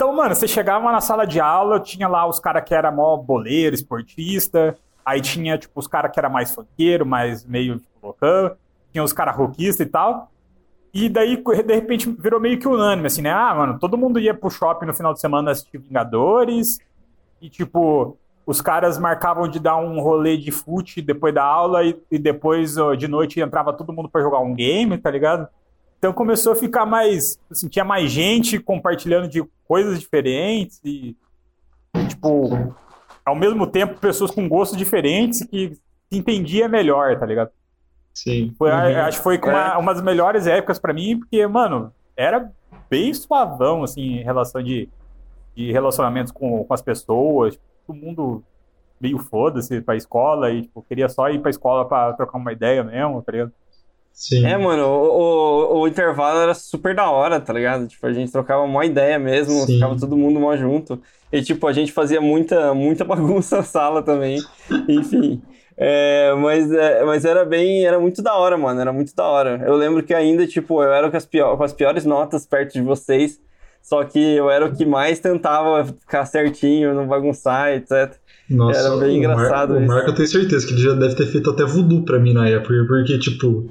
[0.00, 3.18] Então, mano, você chegava na sala de aula, tinha lá os caras que era mó
[3.18, 4.74] boleiro, esportista.
[5.04, 8.56] Aí tinha, tipo, os caras que era mais funkeiro, mais meio, tipo, loucão.
[8.90, 10.30] Tinha os caras rockistas e tal.
[10.94, 13.30] E daí, de repente, virou meio que unânime, assim, né?
[13.30, 16.78] Ah, mano, todo mundo ia pro shopping no final de semana assistir Vingadores.
[17.38, 21.94] E, tipo, os caras marcavam de dar um rolê de fute depois da aula e,
[22.10, 25.46] e depois de noite entrava todo mundo pra jogar um game, tá ligado?
[26.00, 27.38] Então começou a ficar mais.
[27.50, 31.14] Assim, tinha mais gente compartilhando de coisas diferentes e,
[32.08, 32.74] tipo,
[33.22, 35.74] ao mesmo tempo, pessoas com gostos diferentes que
[36.10, 37.50] se entendia melhor, tá ligado?
[38.14, 38.54] Sim.
[38.56, 38.76] Foi, Uhum.
[39.02, 39.76] Acho que foi uma, É.
[39.76, 42.50] uma das melhores épocas pra mim, porque, mano, era
[42.88, 44.88] bem suavão, assim, em relação de,
[45.54, 47.52] de relacionamentos com, com as pessoas.
[47.54, 48.42] Tipo, todo mundo
[48.98, 52.82] meio foda-se pra escola e, tipo, queria só ir pra escola pra trocar uma ideia
[52.82, 53.52] mesmo, tá ligado?
[54.12, 54.44] Sim.
[54.44, 57.86] É, mano, o, o, o intervalo era super da hora, tá ligado?
[57.88, 59.74] Tipo, a gente trocava uma ideia mesmo, Sim.
[59.74, 61.00] ficava todo mundo mó junto.
[61.32, 64.38] E, tipo, a gente fazia muita, muita bagunça na sala também.
[64.88, 65.40] Enfim.
[65.76, 69.62] É, mas, é, mas era bem, era muito da hora, mano, era muito da hora.
[69.64, 72.74] Eu lembro que ainda, tipo, eu era com as, pior, com as piores notas perto
[72.74, 73.40] de vocês,
[73.80, 78.14] só que eu era o que mais tentava ficar certinho, não bagunçar, etc.
[78.50, 79.86] Nossa, Era bem o Mar- engraçado O isso.
[79.86, 82.46] Marco eu tenho certeza que ele já deve ter feito até voodoo pra mim na
[82.46, 83.70] época, porque, tipo,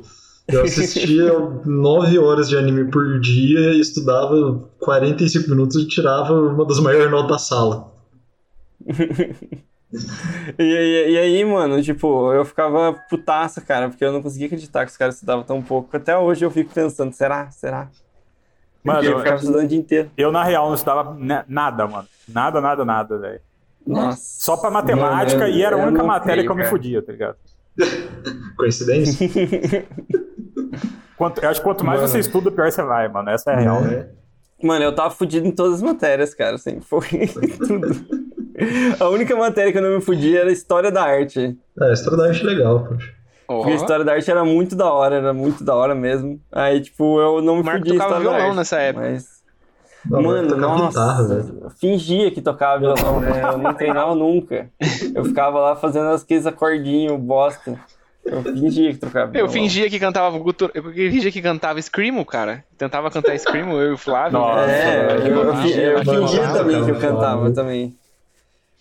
[0.51, 1.33] eu assistia
[1.65, 7.29] 9 horas de anime por dia, estudava 45 minutos e tirava uma das maiores notas
[7.31, 7.91] da sala.
[10.57, 14.85] E, e, e aí, mano, tipo, eu ficava putaça, cara, porque eu não conseguia acreditar
[14.85, 15.97] que os caras estudavam tão pouco.
[15.97, 17.49] Até hoje eu fico pensando, será?
[17.49, 17.89] Será?
[18.83, 20.11] Mano, eu eu, ficava estudando o dia inteiro.
[20.15, 22.07] eu, na real não estudava na- nada, mano.
[22.27, 23.41] Nada, nada, nada, velho.
[23.85, 24.21] Nossa.
[24.45, 26.69] Só pra matemática Mano, e era a única matéria sei, que eu me cara.
[26.69, 27.37] fudia, tá ligado?
[28.57, 29.27] Coincidência?
[31.19, 32.09] Quanto, eu acho que quanto mais Mano.
[32.09, 33.29] você estuda, pior você vai, mano.
[33.29, 33.83] Essa é a real.
[33.83, 34.07] É.
[34.63, 37.01] Mano, eu tava fudido em todas as matérias, cara, sempre foi
[37.59, 37.89] tudo.
[38.97, 41.57] A única matéria que eu não me fudia era História da Arte.
[41.77, 43.13] É, a história da arte é legal, poxa.
[43.45, 46.39] Porque a História da Arte era muito da hora, era muito da hora mesmo.
[46.51, 48.57] Aí, tipo, eu não me Marco fudia em tocava História da violão Arte.
[48.57, 49.09] nessa época.
[49.09, 49.39] Mas...
[50.09, 50.87] Não, Mano, nossa,
[51.25, 53.41] guitarra, fingia que tocava violão, né?
[53.43, 54.69] Eu não treinava nunca.
[55.13, 57.77] Eu ficava lá fazendo aqueles acordinhos, bosta.
[58.25, 60.71] Eu fingia que tocava Eu fingia que cantava gutur...
[60.73, 62.63] eu fingia que cantava Screamo, cara.
[62.77, 64.37] Tentava cantar Screamo, eu e o Flávio.
[64.37, 67.97] Nossa, É, eu, eu, eu mano, fingia também que eu cantava também.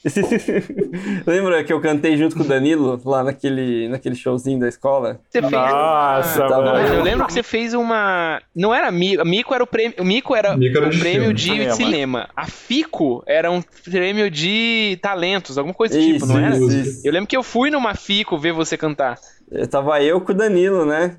[1.27, 5.21] Lembra que eu cantei junto com o Danilo lá naquele, naquele showzinho da escola?
[5.29, 6.95] Você fez Nossa, Tá mano.
[6.95, 8.41] Eu lembro que você fez uma.
[8.55, 9.25] Não era Mico.
[9.25, 9.95] Mico era o prêmio.
[9.99, 11.73] O Mico era Mico era o de prêmio de Cinema.
[11.75, 12.29] cinema.
[12.37, 16.57] A Fico era um prêmio de talentos, alguma coisa tipo, Isso, não era?
[16.57, 17.07] isso.
[17.07, 19.19] Eu lembro que eu fui numa Fico ver você cantar.
[19.51, 21.17] Eu Tava eu com o Danilo, né?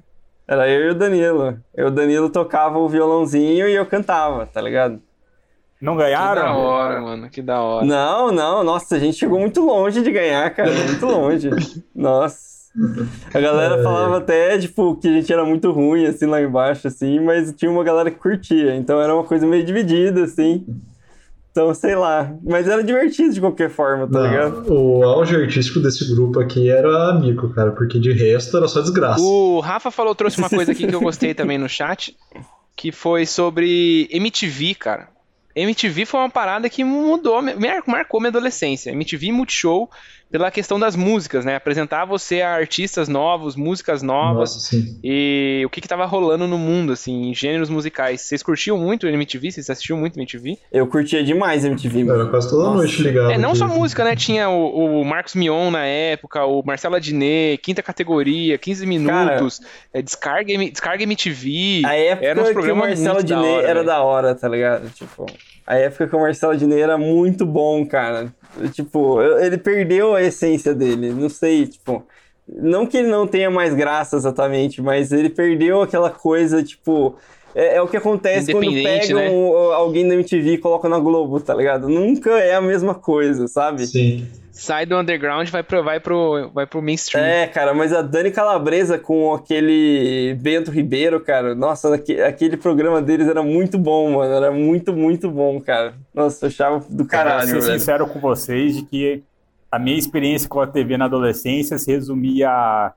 [0.47, 1.59] Era eu e o Danilo.
[1.75, 4.99] Eu, o Danilo tocava o violãozinho e eu cantava, tá ligado?
[5.82, 6.57] Não Que da ganharam?
[6.57, 7.30] hora, mano.
[7.30, 7.86] Que da hora.
[7.86, 11.49] Não, não, nossa, a gente chegou muito longe de ganhar, cara, muito longe.
[11.95, 12.49] Nossa.
[13.34, 17.19] A galera falava até, tipo, que a gente era muito ruim, assim, lá embaixo, assim,
[17.19, 20.65] mas tinha uma galera que curtia, então era uma coisa meio dividida, assim.
[21.51, 22.32] Então, sei lá.
[22.43, 24.63] Mas era divertido de qualquer forma, tá ligado?
[24.69, 28.82] Não, o auge artístico desse grupo aqui era amigo, cara, porque de resto era só
[28.82, 29.19] desgraça.
[29.21, 32.15] O Rafa falou, trouxe uma coisa aqui que eu gostei também no chat,
[32.77, 35.07] que foi sobre MTV, cara.
[35.56, 37.41] MTV foi uma parada que mudou,
[37.86, 38.91] marcou minha adolescência.
[38.91, 39.89] MTV Multishow
[40.32, 41.55] pela questão das músicas, né?
[41.55, 44.99] Apresentar você a artistas novos, músicas novas Nossa, sim.
[45.03, 48.21] e o que que tava rolando no mundo, assim, em gêneros musicais.
[48.21, 49.51] Vocês curtiam muito o MTV?
[49.51, 50.57] Vocês assistiam muito MTV?
[50.71, 52.30] Eu curtia demais MTV, Era mano.
[52.30, 52.77] quase toda Nossa.
[52.77, 53.32] noite ligado.
[53.32, 54.15] É, não só música, né?
[54.15, 59.61] Tinha o, o Marcos Mion na época, o Marcelo Adnet, quinta categoria, 15 minutos,
[59.93, 61.82] é, descarga, descarga MTV.
[61.86, 63.86] A época Era uns que o programas Marcelo Adnet hora, era velho.
[63.86, 64.89] da hora, tá ligado?
[64.91, 65.25] Tipo,
[65.65, 68.32] a época que o Marcelo Adnet era muito bom, cara.
[68.72, 72.04] Tipo, ele perdeu a essência dele, não sei, tipo...
[72.52, 77.16] Não que ele não tenha mais graça exatamente, mas ele perdeu aquela coisa, tipo...
[77.54, 79.28] É, é o que acontece quando pegam né?
[79.74, 81.89] alguém da MTV e colocam na Globo, tá ligado?
[81.89, 83.88] Nunca é a mesma coisa, sabe?
[83.88, 84.28] Sim.
[84.60, 87.24] Sai do underground e vai pro, vai pro, vai pro mainstream.
[87.24, 93.01] É, cara, mas a Dani Calabresa com aquele Bento Ribeiro, cara, nossa, aque- aquele programa
[93.01, 94.34] deles era muito bom, mano.
[94.34, 95.93] Era muito, muito bom, cara.
[96.14, 97.80] Nossa, eu achava do Cara, caralho, ser velho.
[97.80, 99.24] sincero com vocês de que
[99.72, 102.93] a minha experiência com a TV na adolescência se resumia a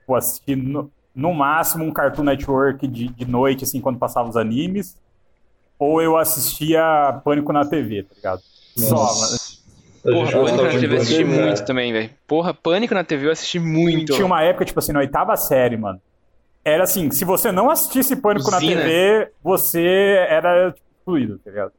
[0.00, 4.36] tipo, assistir no, no máximo um Cartoon Network de, de noite, assim, quando passava os
[4.38, 4.96] animes,
[5.78, 8.40] ou eu assistia Pânico na TV, tá ligado?
[8.76, 9.58] Só, mas Nossa.
[9.67, 9.67] A
[10.12, 12.10] Porra, Pânico gostava na de TV eu assisti Pânico, muito também, velho.
[12.26, 14.12] Porra, Pânico na TV eu assisti muito.
[14.12, 16.00] tinha uma época, tipo assim, na oitava série, mano.
[16.64, 18.58] Era assim, se você não assistisse Pânico na.
[18.58, 21.72] TV, você era tipo, excluído, tá ligado?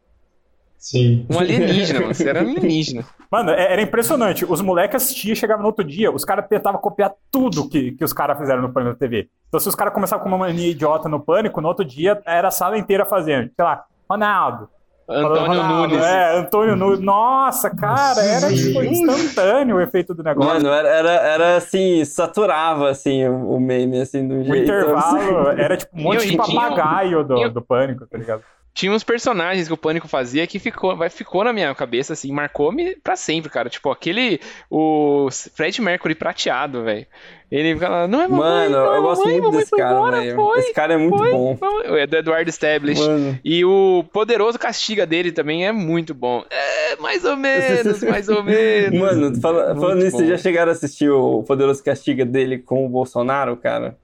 [0.77, 1.25] Sim.
[1.29, 2.13] Um alienígena, mano.
[2.15, 3.05] Você era um alienígena.
[3.29, 4.45] Mano, é- era impressionante.
[4.45, 8.13] Os moleques assistiam, chegavam no outro dia, os caras tentavam copiar tudo que, que os
[8.13, 9.27] caras fizeram no Pânico na TV.
[9.49, 12.47] Então, se os caras começavam com uma mania idiota no Pânico, no outro dia era
[12.47, 13.51] a sala inteira fazendo.
[13.53, 14.69] Sei lá, Ronaldo.
[15.09, 16.05] Antônio Ronaldo, Nunes.
[16.05, 16.99] É, Antônio Nunes.
[16.99, 20.53] Nossa, cara, era tipo instantâneo o efeito do negócio.
[20.53, 24.63] Mano, era, era, era assim, saturava assim o, o meme, assim, do o jeito.
[24.63, 28.43] intervalo era tipo um monte de papagaio do, do Pânico, tá ligado?
[28.79, 32.31] Tinha uns personagens que o Pânico fazia que ficou, vai, ficou na minha cabeça, assim,
[32.31, 33.67] marcou-me pra sempre, cara.
[33.69, 34.39] Tipo, aquele.
[34.71, 37.05] O Fred Mercury prateado, velho.
[37.51, 39.75] Ele fica lá, não é mamãe, Mano, não é eu gosto mamãe, muito mamãe desse
[39.75, 40.55] cara, velho.
[40.55, 41.57] Esse cara é muito foi, bom.
[41.57, 41.99] foi.
[41.99, 43.01] É do Eduardo Stablish.
[43.01, 43.37] Mano.
[43.43, 46.45] E o Poderoso Castiga dele também é muito bom.
[46.49, 48.97] É, mais ou menos, mais ou menos.
[48.97, 52.89] Mano, fala- falando nisso, vocês já chegaram a assistir o Poderoso Castiga dele com o
[52.89, 53.97] Bolsonaro, cara?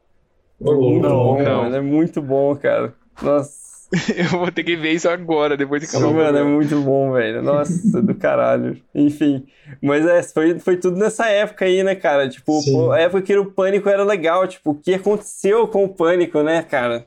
[0.60, 1.64] Muito não, bom, não.
[1.64, 1.76] mano.
[1.78, 2.94] É muito bom, cara.
[3.22, 3.64] Nossa.
[4.18, 7.12] Eu vou ter que ver isso agora, depois de acabar o Mano, é muito bom,
[7.14, 7.42] velho.
[7.42, 8.78] Nossa, do caralho.
[8.94, 9.46] Enfim.
[9.82, 12.28] Mas é, foi, foi tudo nessa época aí, né, cara?
[12.28, 14.48] Tipo, pô, a época que o pânico era legal.
[14.48, 17.06] Tipo, o que aconteceu com o pânico, né, cara?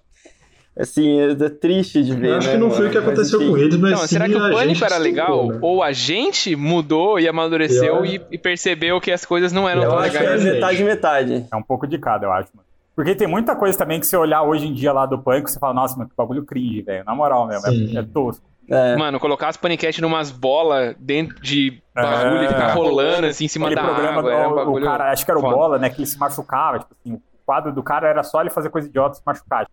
[0.78, 2.28] Assim, é, é triste de ver.
[2.30, 2.88] Eu acho né, que não foi mano?
[2.88, 3.50] o que Mas, aconteceu enfim.
[3.50, 5.48] com eles, mas Não, sim será que o pânico era legal?
[5.48, 5.58] né?
[5.60, 9.82] Ou a gente mudou e amadureceu Eu- e, e percebeu que as coisas não eram
[9.82, 10.44] Eu tão acho que é legais?
[10.44, 10.54] legais.
[10.80, 11.46] metade, metade.
[11.52, 12.67] É um pouco de cada, eu acho, mano.
[12.98, 15.56] Porque tem muita coisa também que você olhar hoje em dia lá do Pânico, você
[15.56, 17.04] fala, nossa, mano, que bagulho cringe, velho.
[17.04, 17.96] Na moral mesmo, Sim.
[17.96, 18.44] é, é tosco.
[18.68, 18.96] É.
[18.96, 22.48] Mano, colocar as paniquete numas bolas dentro de bagulho e É.
[22.48, 24.32] ficar rolando assim em cima Aquele da programa, água.
[24.32, 24.84] Era um do- bagulho...
[24.84, 25.54] o cara, acho que era o foda.
[25.54, 28.50] Bola, né, que ele se machucava, tipo assim, o quadro do cara era só ele
[28.50, 29.68] fazer coisa idiota e se machucar.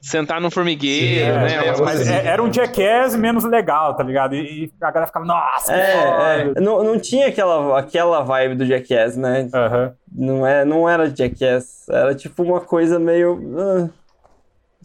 [0.00, 1.54] Sentar num formigueiro, Sim, né?
[1.54, 4.34] é, umas é, Mas coisas- é- era um jackass menos legal, tá ligado?
[4.36, 6.60] E, e a galera ficava, nossa, É, é.
[6.60, 9.48] Não, não tinha aquela, aquela vibe do Jackass, né?
[9.52, 9.92] Aham.
[10.12, 11.88] Não, é, não era Jackass.
[11.88, 13.40] Era tipo uma coisa meio.
[13.58, 13.90] ah, não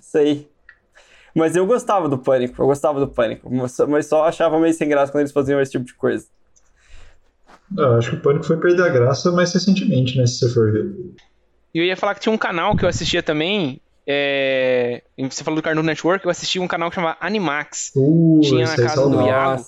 [0.01, 0.49] sei.
[1.36, 2.61] Mas eu gostava do Pânico.
[2.61, 3.49] Eu gostava do Pânico.
[3.53, 6.26] Mas só- mas só achava meio sem graça quando eles faziam esse tipo de coisa.
[7.78, 10.26] Eu acho que o Pânico foi perder a graça mais recentemente, né?
[10.26, 10.91] Se você for ver.
[11.74, 13.80] E eu ia falar que tinha um canal que eu assistia também.
[14.06, 15.01] É...
[15.18, 17.91] Você falou do Cartoon Network, eu assistia um canal que chamava Animax.
[17.95, 19.28] Uh, Tinha na casa do saudável.
[19.28, 19.66] Iago.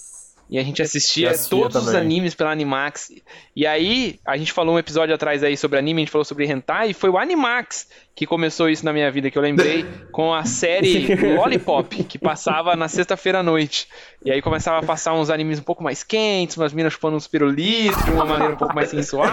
[0.47, 2.01] E a gente assistia, assistia todos os também.
[2.01, 3.11] animes pela Animax.
[3.55, 6.45] E aí, a gente falou um episódio atrás aí sobre anime, a gente falou sobre
[6.45, 9.83] hentai, e foi o Animax que começou isso na minha vida, que eu lembrei,
[10.13, 13.87] com a série Lollipop, que passava na sexta-feira à noite.
[14.23, 17.27] E aí começava a passar uns animes um pouco mais quentes, umas minas chupando uns
[17.27, 19.27] pirulitos, de uma maneira um pouco mais sensual.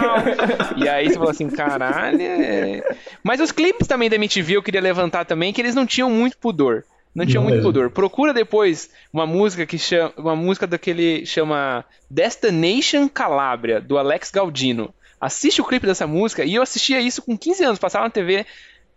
[0.77, 2.19] E aí você falou assim, caralho.
[2.21, 2.81] é-
[3.23, 6.37] Mas os clipes também da MTV eu queria levantar também, que eles não tinham muito
[6.39, 6.83] pudor.
[7.15, 7.71] Não tinham Não muito mesmo.
[7.71, 7.89] pudor.
[7.91, 10.11] Procura depois uma música que chama.
[10.17, 14.93] Uma música daquele chama Destination Calabria, do Alex Galdino.
[15.21, 18.45] Assiste o clipe dessa música e eu assistia isso com 15 anos, passava na TV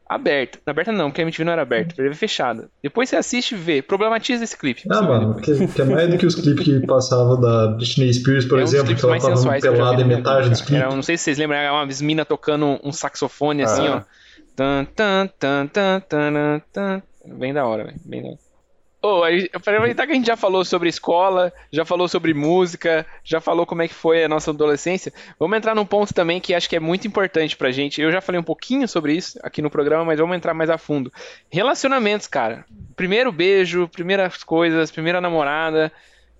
[0.08, 0.58] aberta.
[0.64, 2.68] Na aberta não, porque a MTV não era aberta, TV fechada.
[2.82, 3.82] Depois você assiste e vê.
[3.82, 4.82] Problematiza esse clipe.
[4.90, 8.44] Ah, mano, que, que é mais do que os clipes que passavam da Britney Spears,
[8.44, 10.94] por É um exemplo, que ela tava pelada em metade dos clipes.
[10.94, 14.04] não sei se vocês lembram, era uma mina tocando um saxofone assim, Ah.
[14.04, 14.16] ó.
[14.56, 17.02] Tan, tan, tan, tan, tan, tan.
[17.34, 18.00] Bem da hora, velho.
[18.04, 18.46] Bem da hora.
[19.62, 23.64] Pra aproveitar que a gente já falou sobre escola, já falou sobre música, já falou
[23.64, 26.74] como é que foi a nossa adolescência, vamos entrar num ponto também que acho que
[26.74, 28.00] é muito importante pra gente.
[28.00, 30.78] Eu já falei um pouquinho sobre isso aqui no programa, mas vamos entrar mais a
[30.78, 31.12] fundo.
[31.50, 32.64] Relacionamentos, cara.
[32.96, 35.92] Primeiro beijo, primeiras coisas, primeira namorada.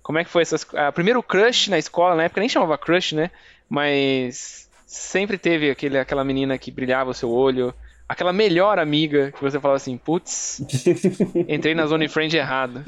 [0.03, 0.65] Como é que foi essas.
[0.73, 3.31] Ah, primeiro crush na escola, na época nem chamava crush, né?
[3.69, 7.73] Mas sempre teve aquele, aquela menina que brilhava o seu olho.
[8.07, 10.61] Aquela melhor amiga que você falava assim, putz,
[11.47, 12.85] entrei na zone friend errada.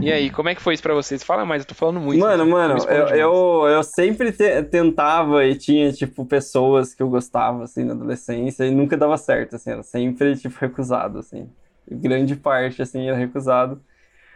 [0.00, 1.22] E aí, como é que foi isso pra vocês?
[1.22, 2.20] Fala mais, eu tô falando muito.
[2.20, 2.50] Mano, né?
[2.50, 7.84] mano, eu, eu, eu sempre te- tentava e tinha, tipo, pessoas que eu gostava, assim,
[7.84, 11.48] na adolescência e nunca dava certo, assim, era sempre, tipo, recusado, assim.
[11.88, 13.80] Grande parte, assim, era recusado.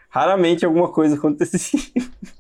[0.09, 1.81] Raramente alguma coisa acontecia.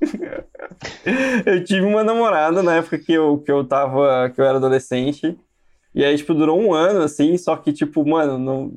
[1.46, 5.36] eu tive uma namorada na época que eu, que eu tava, que eu era adolescente.
[5.94, 8.72] E aí, tipo, durou um ano, assim, só que, tipo, mano, não...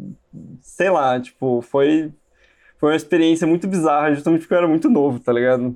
[0.61, 2.11] Sei lá, tipo, foi...
[2.77, 5.73] Foi uma experiência muito bizarra, justamente porque eu era muito novo, tá ligado?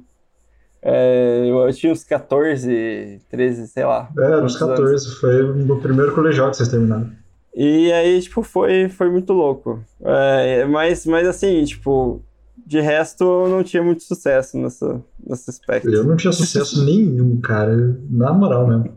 [0.82, 4.10] É, eu, eu tinha uns 14, 13, sei lá.
[4.18, 5.06] É, era uns quantos anos.
[5.06, 7.10] 14, foi no primeiro colegial que vocês terminaram.
[7.56, 9.84] E aí, tipo, foi, foi muito louco.
[10.02, 12.22] É, mas, mas assim, tipo,
[12.66, 15.90] de resto eu não tinha muito sucesso nessa, nesse aspecto.
[15.90, 17.98] Eu não tinha sucesso nenhum, cara.
[18.10, 18.94] Na moral mesmo.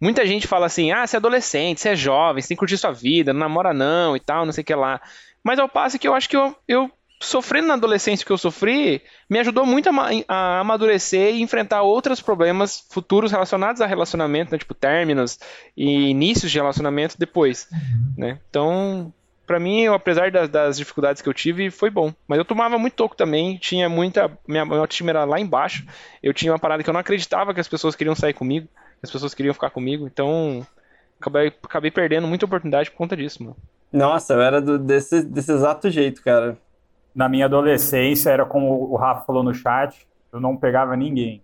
[0.00, 2.78] Muita gente fala assim: ah, você é adolescente, você é jovem, você tem que curtir
[2.78, 5.00] sua vida, não namora não e tal, não sei o que lá.
[5.42, 6.90] Mas ao passo que eu acho que eu, eu
[7.20, 9.92] sofrendo na adolescência que eu sofri, me ajudou muito a,
[10.26, 14.58] a amadurecer e enfrentar outros problemas futuros relacionados a relacionamento, né?
[14.58, 15.38] Tipo términos
[15.76, 17.68] e inícios de relacionamento depois,
[18.16, 18.38] né?
[18.48, 19.12] Então,
[19.46, 22.14] pra mim, eu, apesar das, das dificuldades que eu tive, foi bom.
[22.26, 24.30] Mas eu tomava muito toco também, tinha muita.
[24.48, 25.86] Minha, minha autoestima era lá embaixo.
[26.22, 28.66] Eu tinha uma parada que eu não acreditava que as pessoas queriam sair comigo,
[29.02, 30.06] as pessoas queriam ficar comigo.
[30.06, 30.66] Então,
[31.20, 33.56] acabei, acabei perdendo muita oportunidade por conta disso, mano.
[33.92, 36.56] Nossa, eu era do- desse, desse exato jeito, cara.
[37.14, 41.42] Na minha adolescência, era como o Rafa falou no chat, eu não pegava ninguém.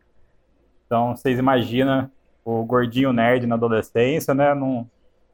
[0.87, 2.11] Então, vocês imaginam
[2.45, 4.55] o gordinho nerd na adolescência, né?
[4.55, 4.89] Não,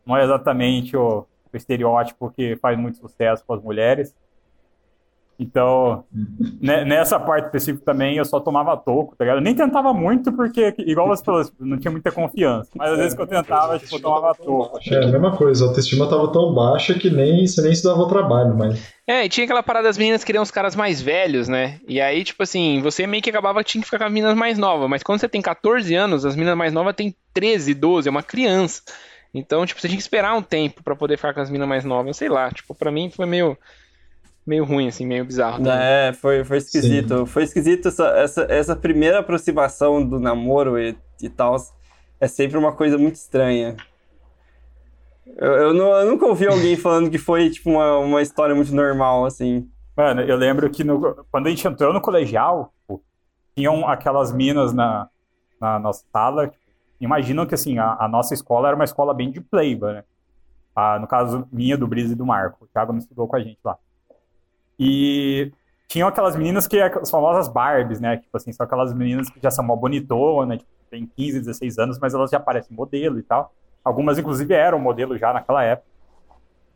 [0.07, 4.15] não é exatamente o, o estereótipo que faz muito sucesso com as mulheres.
[5.43, 6.05] Então,
[6.61, 9.39] ne- nessa parte específica também, eu só tomava toco, tá ligado?
[9.39, 12.71] Eu nem tentava muito, porque, igual você falou, tipo, não tinha muita confiança.
[12.75, 14.79] Mas às vezes que eu tentava, tipo, eu tomava toco.
[14.91, 18.01] É, a mesma coisa, a autoestima tava tão baixa que nem, você nem se dava
[18.01, 18.93] o trabalho, mas.
[19.07, 21.81] É, e tinha aquela parada das meninas que queriam os caras mais velhos, né?
[21.89, 24.57] E aí, tipo assim, você meio que acabava tinha que ficar com as meninas mais
[24.57, 24.89] novas.
[24.89, 28.23] Mas quando você tem 14 anos, as meninas mais novas têm 13, 12, é uma
[28.23, 28.81] criança.
[29.35, 31.85] Então, tipo, você tinha que esperar um tempo pra poder ficar com as meninas mais
[31.85, 32.17] novas.
[32.17, 33.57] Sei lá, tipo, pra mim foi meio,
[34.47, 35.63] meio ruim, assim, meio bizarro.
[35.63, 35.73] também.
[35.73, 37.27] É, foi, foi esquisito.
[37.27, 41.57] Foi esquisito essa, essa, essa primeira aproximação do namoro e, e tal.
[42.21, 43.77] É sempre uma coisa muito estranha.
[45.37, 48.75] Eu, eu, não- eu nunca ouvi alguém falando que foi, tipo, uma, uma história muito
[48.75, 49.69] normal, assim.
[49.97, 53.03] Mano, eu lembro que no- quando a gente entrou no colegial, tipo,
[53.57, 55.09] tinham aquelas minas na,
[55.61, 56.49] na nossa sala.
[56.49, 56.63] tipo,
[57.01, 60.05] imaginam que assim, a, a nossa escola era uma escola bem de pleiba, né?
[60.75, 62.65] Ah, no caso, minha, do Brisa e do Marco.
[62.65, 63.77] O Thiago não estudou com a gente lá.
[64.79, 65.53] E
[65.89, 68.17] tinham aquelas meninas que as famosas Barbies, né?
[68.17, 71.99] Tipo assim, são aquelas meninas que já são mó bonitonas, tipo, tem 15, 16 anos,
[71.99, 73.53] mas elas já parecem modelo e tal.
[73.85, 75.91] Algumas, inclusive, eram modelo já naquela época.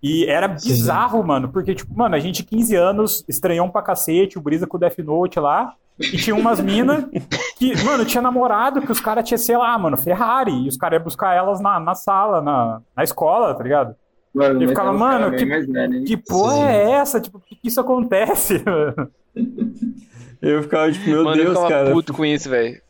[0.03, 4.41] E era bizarro, mano, porque, tipo, mano, a gente, 15 anos, estranhou pra cacete, o
[4.41, 7.07] Brisa com o Death Note lá, e tinha umas minas
[7.59, 10.99] que, mano, tinha namorado que os caras tinham, sei lá, mano, Ferrari, e os caras
[10.99, 13.97] iam buscar elas na, na sala, na, na escola, tá ligado?
[14.37, 16.05] Mano, Eu ficava, é mano, que- velho?
[16.05, 16.62] Que porra Sim.
[16.66, 17.20] é essa?
[17.20, 18.62] Tipo, por que que isso acontece?
[20.43, 21.91] Eu ficava, tipo, meu Mano, eu Deus, ficava cara.
[21.93, 22.80] puto com isso, velho.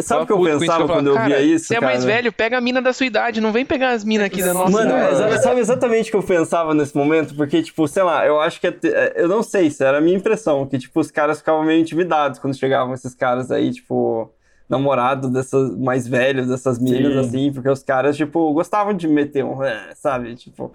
[0.00, 1.66] Sabe o que eu pensava quando eu via isso?
[1.66, 4.26] Você é mais velho, pega a mina da sua idade, não vem pegar as minas
[4.26, 5.42] aqui da nossa Mano, idade.
[5.42, 7.34] sabe exatamente o que eu pensava nesse momento?
[7.34, 8.66] Porque, tipo, sei lá, eu acho que.
[8.68, 11.78] É, eu não sei se era a minha impressão, que, tipo, os caras ficavam meio
[11.78, 14.32] intimidados quando chegavam esses caras aí, tipo
[14.72, 17.18] namorado dessas mais velhos dessas meninas, Sim.
[17.28, 20.34] assim, porque os caras, tipo, gostavam de meter um, é, sabe?
[20.34, 20.72] Tipo,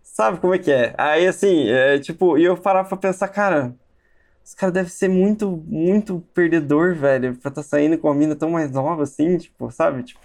[0.00, 0.94] sabe como é que é?
[0.96, 3.74] Aí, assim, é, tipo, e eu parava pra pensar, cara,
[4.44, 8.50] os caras devem ser muito, muito perdedor, velho, pra tá saindo com uma mina tão
[8.50, 10.04] mais nova, assim, tipo, sabe?
[10.04, 10.20] Tipo,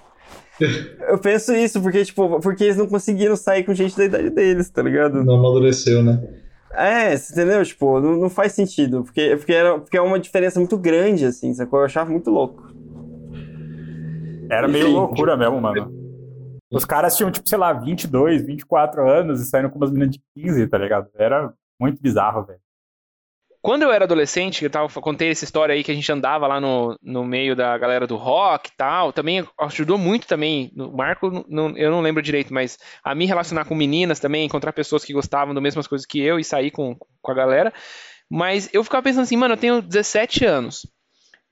[1.10, 4.70] eu penso isso, porque, tipo, porque eles não conseguiram sair com gente da idade deles,
[4.70, 5.24] tá ligado?
[5.24, 6.22] Não amadureceu, né?
[6.72, 7.64] É, entendeu?
[7.66, 11.52] Tipo, não, não faz sentido, porque, porque, era, porque é uma diferença muito grande, assim,
[11.54, 11.80] sacou?
[11.80, 12.67] Eu achava muito louco.
[14.50, 15.92] Era meio loucura mesmo, mano.
[16.72, 20.22] Os caras tinham, tipo, sei lá, 22, 24 anos e saindo com umas meninas de
[20.36, 21.10] 15, tá ligado?
[21.16, 22.60] Era muito bizarro, velho.
[23.62, 26.60] Quando eu era adolescente, eu tava, contei essa história aí que a gente andava lá
[26.60, 31.46] no, no meio da galera do rock e tal, também ajudou muito também, o Marco,
[31.50, 35.12] não, eu não lembro direito, mas a me relacionar com meninas também, encontrar pessoas que
[35.12, 37.74] gostavam das mesmas coisas que eu e sair com, com a galera,
[38.30, 40.88] mas eu ficava pensando assim, mano, eu tenho 17 anos,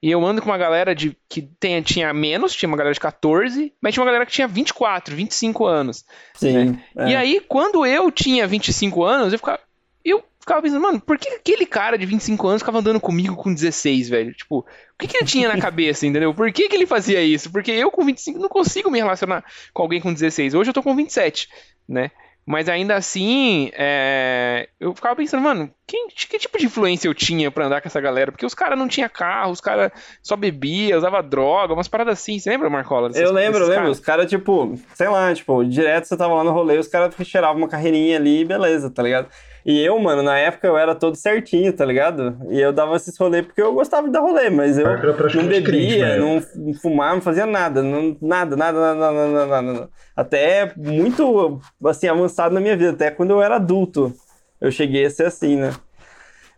[0.06, 3.00] e eu ando com uma galera de que tem, tinha menos, tinha uma galera de
[3.00, 6.06] 14, mas tinha uma galera que tinha 24, 25 anos.
[6.36, 6.54] Sim.
[6.54, 6.84] Né?
[6.96, 7.10] É.
[7.10, 9.60] E aí, quando eu tinha 25 anos, eu ficava,
[10.04, 13.52] eu ficava pensando, mano, por que aquele cara de 25 anos ficava andando comigo com
[13.52, 14.32] 16, velho?
[14.36, 14.66] Tipo, o
[15.00, 16.36] que, que ele tinha na cabeça, entendeu?
[16.36, 17.52] Por que, que ele fazia isso?
[17.52, 19.44] Porque eu com 25 não consigo me relacionar
[19.74, 20.54] com alguém com 16.
[20.54, 21.50] Hoje eu tô com 27,
[21.90, 22.12] né?
[22.46, 24.70] Mas ainda assim, é...
[24.80, 28.00] eu ficava pensando, mano, que, que, tipo de influência eu tinha pra andar com essa
[28.00, 28.32] galera?
[28.32, 29.92] Porque os caras não tinham carro, os caras
[30.22, 32.38] só bebia, usava droga, umas paradas assim.
[32.38, 33.10] Você lembra, Marcola?
[33.16, 33.90] Eu lembro, eu lembro.
[33.90, 37.58] Os caras, tipo, sei lá, tipo, direto você tava lá no rolê, os caras cheiravam
[37.58, 39.28] uma carreirinha ali e beleza, tá ligado?
[39.66, 42.38] E eu, mano, na época eu era todo certinho, tá ligado?
[42.50, 46.18] E eu dava esses rolês porque eu gostava de dar rolê, mas eu não bebia,
[46.18, 46.40] não
[46.76, 49.90] fumava, não fazia nada, não, nada, nada, nada, nada, nada, nada.
[50.16, 54.14] Até muito, assim, avançado na minha vida, até quando eu era adulto,
[54.62, 55.74] eu cheguei a ser assim, né?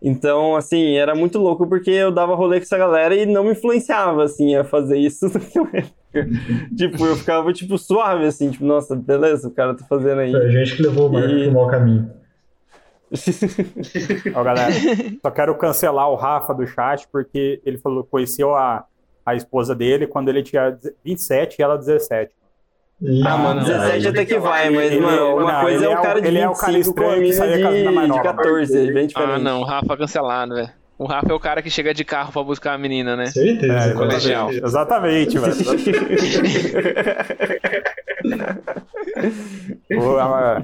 [0.01, 3.51] Então, assim, era muito louco porque eu dava rolê com essa galera e não me
[3.51, 5.27] influenciava, assim, a fazer isso
[6.75, 10.31] tipo, eu ficava, tipo, suave, assim, tipo, nossa, beleza, o cara tá fazendo aí.
[10.31, 11.43] Foi a gente que levou o e...
[11.45, 12.17] pro mau caminho.
[14.35, 14.71] Ó, galera,
[15.21, 18.85] só quero cancelar o Rafa do chat, porque ele falou que conheceu a,
[19.25, 22.31] a esposa dele quando ele tinha 27 e ela 17.
[23.25, 26.01] Ah, mano, 17 até que vai, mas, ele, mano, uma não, coisa é, é o
[26.01, 29.31] cara de ele 25 é o com a mina de, de 14, bem diferente.
[29.31, 30.69] Ah, não, o Rafa cancelado, velho.
[30.97, 33.27] O Rafa é o cara que chega de carro pra buscar a menina, né?
[33.27, 33.71] Certeza.
[33.71, 34.51] É, colegial.
[34.51, 35.53] Exatamente, velho.
[39.95, 40.63] o, a,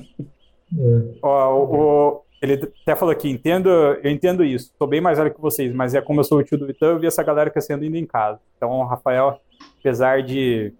[1.22, 5.40] ó, o, ele até falou aqui, entendo, eu entendo isso, sou bem mais velho que
[5.40, 7.86] vocês, mas é como eu sou o tio do Vitão, eu vi essa galera crescendo
[7.86, 8.38] indo em casa.
[8.58, 9.40] Então, o Rafael,
[9.80, 10.74] apesar de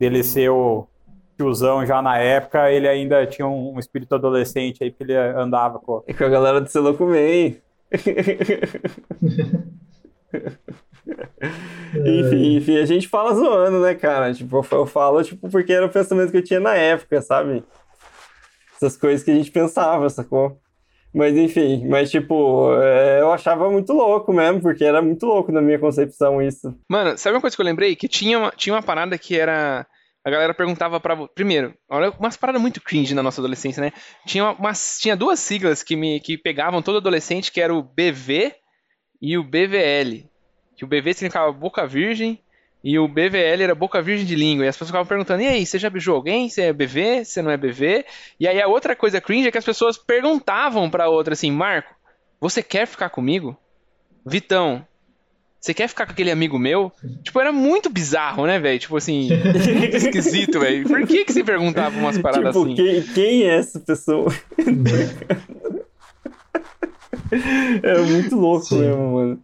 [0.00, 0.86] dele ser o
[1.36, 6.02] tiozão já na época, ele ainda tinha um, espírito adolescente aí, porque ele andava com...
[6.08, 7.62] E com a galera do Selo Comer,
[11.94, 14.32] enfim, enfim, a gente fala zoando, né, cara?
[14.32, 17.62] Tipo, eu falo, tipo, porque era o pensamento que eu tinha na época, sabe?
[18.74, 20.58] Essas coisas que a gente pensava, sacou?
[21.16, 25.62] Mas enfim, mas tipo, é, eu achava muito louco mesmo, porque era muito louco na
[25.62, 26.78] minha concepção isso.
[26.90, 27.96] Mano, sabe uma coisa que eu lembrei?
[27.96, 29.86] Que tinha uma, tinha uma parada que era.
[30.22, 33.92] A galera perguntava para Primeiro, olha, umas paradas muito cringe na nossa adolescência, né?
[34.26, 38.54] Tinha, umas, tinha duas siglas que me que pegavam todo adolescente, que era o BV
[39.22, 40.28] e o BVL.
[40.76, 42.38] Que o BV significava boca virgem
[42.88, 44.64] e o BVL era boca virgem de língua.
[44.64, 46.48] E as pessoas ficavam perguntando: e aí, você já beijou alguém?
[46.48, 47.24] Você é BV?
[47.24, 48.04] Você não é BV?
[48.38, 51.92] E aí a outra coisa cringe é que as pessoas perguntavam pra outra assim: Marco,
[52.40, 53.56] você quer ficar comigo?
[54.24, 54.86] Vitão,
[55.60, 56.92] você quer ficar com aquele amigo meu?
[57.24, 58.78] Tipo, era muito bizarro, né, velho?
[58.78, 59.30] Tipo assim,
[59.74, 60.86] muito esquisito, velho.
[60.86, 62.76] Por que que você perguntava umas paradas tipo, assim?
[62.76, 64.32] Quem, quem é essa pessoa?
[67.82, 68.78] é muito louco Sim.
[68.78, 69.42] mesmo, mano.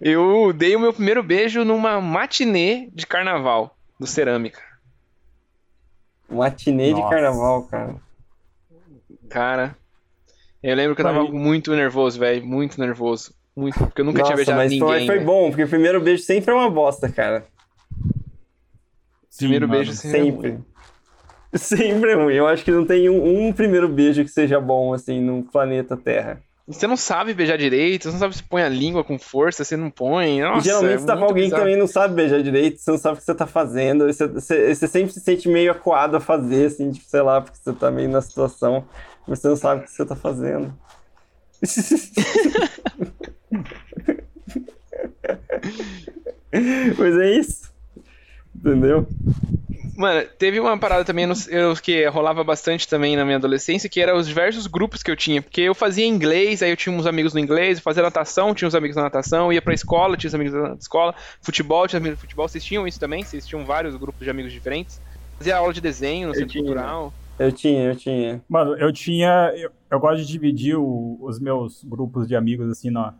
[0.00, 4.60] Eu dei o meu primeiro beijo numa matinê de carnaval do Cerâmica.
[6.28, 7.02] Matinê Nossa.
[7.02, 7.96] de carnaval, cara.
[9.28, 9.76] Cara,
[10.62, 12.44] eu lembro que eu tava muito nervoso, velho.
[12.44, 13.34] Muito nervoso.
[13.56, 14.88] Muito, porque eu nunca Nossa, tinha beijado mas ninguém.
[14.88, 17.44] Mas foi bom, porque o primeiro beijo sempre é uma bosta, cara.
[19.30, 20.50] Sim, primeiro mano, beijo sempre.
[20.50, 20.58] sempre.
[21.54, 22.34] Sempre é ruim.
[22.34, 25.96] Eu acho que não tem um, um primeiro beijo que seja bom, assim, no planeta
[25.96, 26.42] Terra.
[26.66, 29.76] Você não sabe beijar direito, você não sabe se põe a língua com força, você
[29.76, 30.40] não põe.
[30.40, 31.62] Nossa, e geralmente é você tá com alguém bizarro.
[31.62, 34.06] que também não sabe beijar direito, você não sabe o que você tá fazendo.
[34.06, 37.58] Você, você, você, sempre se sente meio acuado a fazer, assim, tipo, sei lá, porque
[37.58, 38.86] você tá meio na situação,
[39.28, 40.74] mas você não sabe o que você tá fazendo.
[46.96, 47.63] Pois é isso.
[48.56, 49.06] Entendeu?
[49.96, 54.16] Mano, teve uma parada também eu, que rolava bastante também na minha adolescência, que eram
[54.16, 55.40] os diversos grupos que eu tinha.
[55.40, 58.66] Porque eu fazia inglês, aí eu tinha uns amigos no inglês, eu fazia natação, tinha
[58.66, 62.18] uns amigos na natação, ia pra escola, tinha uns amigos na escola, futebol, tinha amigos
[62.18, 62.48] no futebol.
[62.48, 63.22] Vocês tinham isso também?
[63.22, 65.00] Vocês tinham vários grupos de amigos diferentes?
[65.38, 66.64] Fazia aula de desenho no eu centro tinha.
[66.64, 67.12] cultural?
[67.38, 68.42] Eu tinha, eu tinha.
[68.48, 69.52] Mano, eu tinha.
[69.56, 73.12] Eu, eu gosto de dividir o, os meus grupos de amigos assim, no,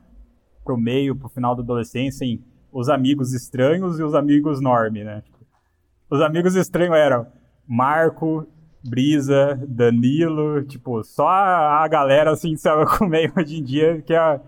[0.64, 2.42] pro meio, pro final da adolescência, em
[2.74, 5.22] os amigos estranhos e os amigos norme, né?
[6.10, 7.28] Os amigos estranhos eram
[7.66, 8.48] Marco,
[8.84, 14.40] Brisa, Danilo, tipo, só a, galera assim, sabe, com meio hoje em dia que é.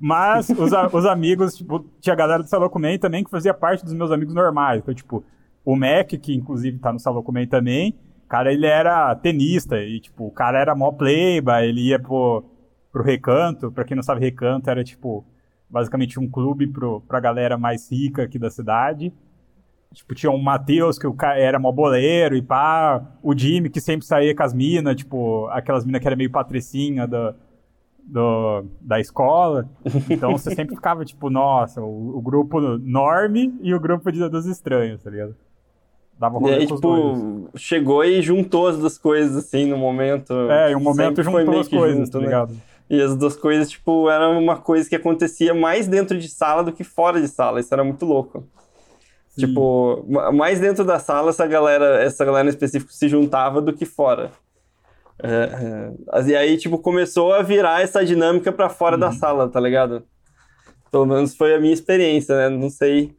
[0.00, 3.94] Mas os, os amigos, tipo, tinha a galera do Salocumem também que fazia parte dos
[3.94, 4.80] meus amigos normais.
[4.80, 5.22] Então, tipo,
[5.64, 7.94] o Mac, que inclusive tá no Salocumem também,
[8.28, 12.42] cara, ele era tenista e, tipo, o cara era mó playba, ele ia pro,
[12.90, 13.70] pro Recanto.
[13.70, 15.24] Pra quem não sabe, Recanto era, tipo,
[15.72, 19.10] basicamente um clube pro, pra galera mais rica aqui da cidade.
[19.94, 23.02] Tipo, tinha o Matheus, que o cara era mó boleiro e pá.
[23.22, 27.06] O Jimmy, que sempre saía com as minas, tipo, aquelas minas que era meio patricinha
[27.06, 27.34] da,
[28.02, 29.68] do, da escola.
[30.10, 34.46] Então você sempre ficava, tipo, nossa, o, o grupo norme e o grupo de, dos
[34.46, 35.34] estranhos, tá ligado?
[36.18, 40.32] Dava e aí, tipo, chegou e juntou as duas coisas, assim, no momento.
[40.50, 42.52] É, em um momento juntou as coisas, junto, tá ligado?
[42.52, 42.60] Né?
[42.92, 46.70] E as duas coisas, tipo, eram uma coisa que acontecia mais dentro de sala do
[46.70, 47.58] que fora de sala.
[47.58, 48.46] Isso era muito louco.
[49.30, 49.46] Sim.
[49.46, 53.86] Tipo, mais dentro da sala essa galera, essa galera em específico se juntava do que
[53.86, 54.30] fora.
[55.22, 56.28] É, é.
[56.28, 59.00] E aí, tipo, começou a virar essa dinâmica para fora uhum.
[59.00, 60.04] da sala, tá ligado?
[60.90, 62.50] Pelo menos foi a minha experiência, né?
[62.50, 63.16] Não sei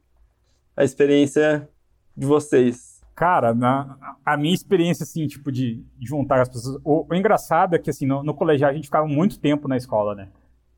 [0.77, 1.67] a experiência
[2.15, 2.92] de vocês.
[3.23, 6.81] Cara, na, a minha experiência, assim, tipo, de juntar as pessoas.
[6.83, 9.77] O, o engraçado é que, assim, no, no colegial a gente ficava muito tempo na
[9.77, 10.27] escola, né?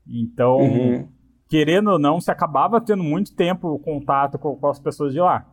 [0.06, 1.08] Então, uhum
[1.48, 5.46] querendo ou não, você acabava tendo muito tempo contato com, com as pessoas de lá.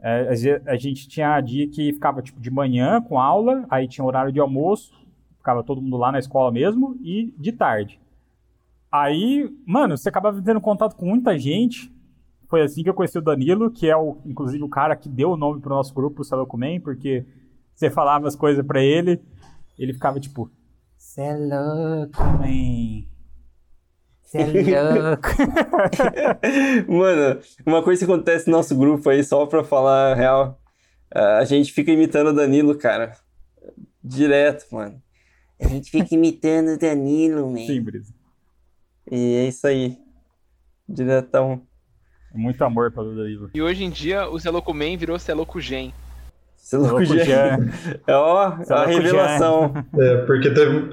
[0.00, 0.28] É,
[0.66, 4.38] a gente tinha dia que ficava tipo de manhã com aula, aí tinha horário de
[4.38, 4.92] almoço,
[5.38, 7.98] ficava todo mundo lá na escola mesmo, e de tarde.
[8.92, 11.92] Aí, mano, você acabava tendo contato com muita gente.
[12.48, 15.30] Foi assim que eu conheci o Danilo, que é o, inclusive o cara que deu
[15.30, 17.24] o nome pro nosso grupo, o Salocumem, porque
[17.74, 19.20] você falava as coisas para ele,
[19.78, 20.50] ele ficava tipo,
[20.96, 23.04] Cê é louco, man.
[24.22, 25.28] Você é louco.
[26.92, 30.60] Mano, uma coisa que acontece no nosso grupo aí, só pra falar a real,
[31.10, 33.16] a gente fica imitando o Danilo, cara.
[34.02, 35.02] Direto, mano.
[35.60, 37.66] A gente fica imitando o Danilo, man.
[37.66, 38.14] Sim, Brisa.
[39.10, 39.98] E é isso aí.
[40.88, 41.62] Diretão.
[42.36, 43.50] Muito amor pelo Danilo.
[43.54, 45.92] E hoje em dia, o Celoco Man virou Celoco Gen.
[46.66, 47.70] Celoco Jean.
[48.08, 49.72] É ó, a revelação.
[49.96, 50.90] É, porque teve,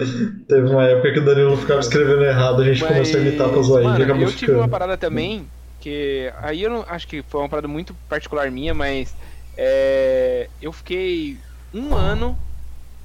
[0.48, 3.50] teve uma época que o Danilo ficava escrevendo errado, a gente Mas, começou a imitar
[3.50, 5.48] pra zoar ele e acabou Eu tive uma parada também,
[5.80, 9.16] que aí eu não, acho que foi uma parada muito particular minha, mas
[9.58, 11.38] é, eu fiquei
[11.74, 12.38] um ano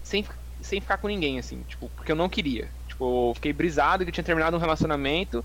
[0.03, 0.24] sem,
[0.61, 2.68] sem ficar com ninguém, assim, tipo, porque eu não queria.
[2.86, 5.43] Tipo, eu fiquei brisado que eu tinha terminado um relacionamento,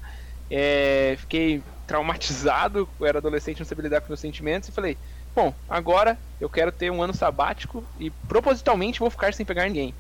[0.50, 4.98] é, fiquei traumatizado, eu era adolescente, não sabia lidar com meus sentimentos, e falei,
[5.36, 9.94] bom, agora eu quero ter um ano sabático e propositalmente vou ficar sem pegar ninguém.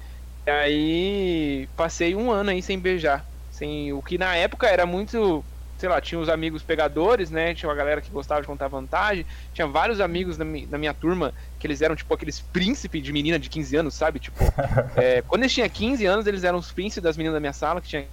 [0.45, 3.25] E aí passei um ano aí sem beijar.
[3.51, 5.43] Sem, o que na época era muito.
[5.77, 7.53] Sei lá, tinha os amigos pegadores, né?
[7.53, 9.25] Tinha uma galera que gostava de contar vantagem.
[9.53, 13.11] Tinha vários amigos na, mi, na minha turma que eles eram tipo aqueles príncipes de
[13.11, 14.19] menina de 15 anos, sabe?
[14.19, 14.43] Tipo,
[14.95, 17.81] é, quando eles tinham 15 anos, eles eram os príncipes das meninas da minha sala,
[17.81, 18.05] que tinha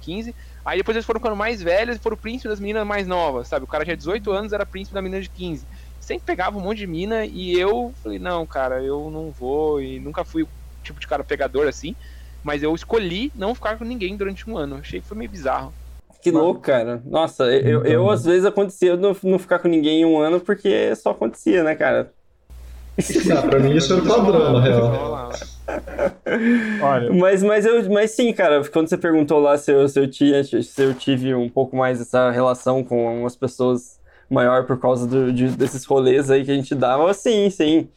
[0.00, 0.34] 15.
[0.66, 3.64] Aí depois eles foram ficando mais velhos e foram príncipes das meninas mais novas, sabe?
[3.64, 5.64] O cara tinha 18 anos, era príncipe da menina de 15
[6.06, 9.98] sempre pegava um monte de mina e eu falei, não, cara, eu não vou e
[9.98, 10.48] nunca fui o
[10.84, 11.96] tipo de cara pegador assim,
[12.44, 14.76] mas eu escolhi não ficar com ninguém durante um ano.
[14.76, 15.74] Achei que foi meio bizarro.
[16.22, 17.02] Que louco, cara.
[17.04, 18.10] Nossa, eu, eu então.
[18.10, 21.74] às vezes acontecia não, não ficar com ninguém em um ano porque só acontecia, né,
[21.74, 22.12] cara?
[23.36, 25.30] Ah, pra mim isso é o padrão, na real.
[26.82, 27.12] Olha.
[27.12, 30.42] Mas, mas, eu, mas sim, cara, quando você perguntou lá se eu, se, eu tinha,
[30.42, 35.32] se eu tive um pouco mais essa relação com as pessoas maior por causa do,
[35.32, 37.88] de, desses rolês aí que a gente dava, sim, sim.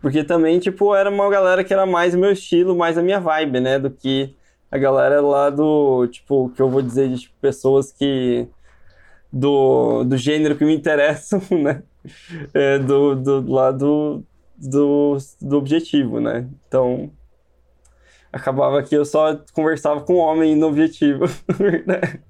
[0.00, 3.20] Porque também, tipo, era uma galera que era mais o meu estilo, mais a minha
[3.20, 3.78] vibe, né?
[3.78, 4.34] Do que
[4.70, 8.46] a galera lá do, tipo, que eu vou dizer de tipo, pessoas que.
[9.30, 11.82] Do, do gênero que me interessam, né?
[12.54, 14.24] É, do, do lado do,
[14.58, 16.48] do objetivo, né?
[16.66, 17.10] Então,
[18.32, 21.26] acabava que eu só conversava com homem no objetivo,
[21.58, 22.20] verdade.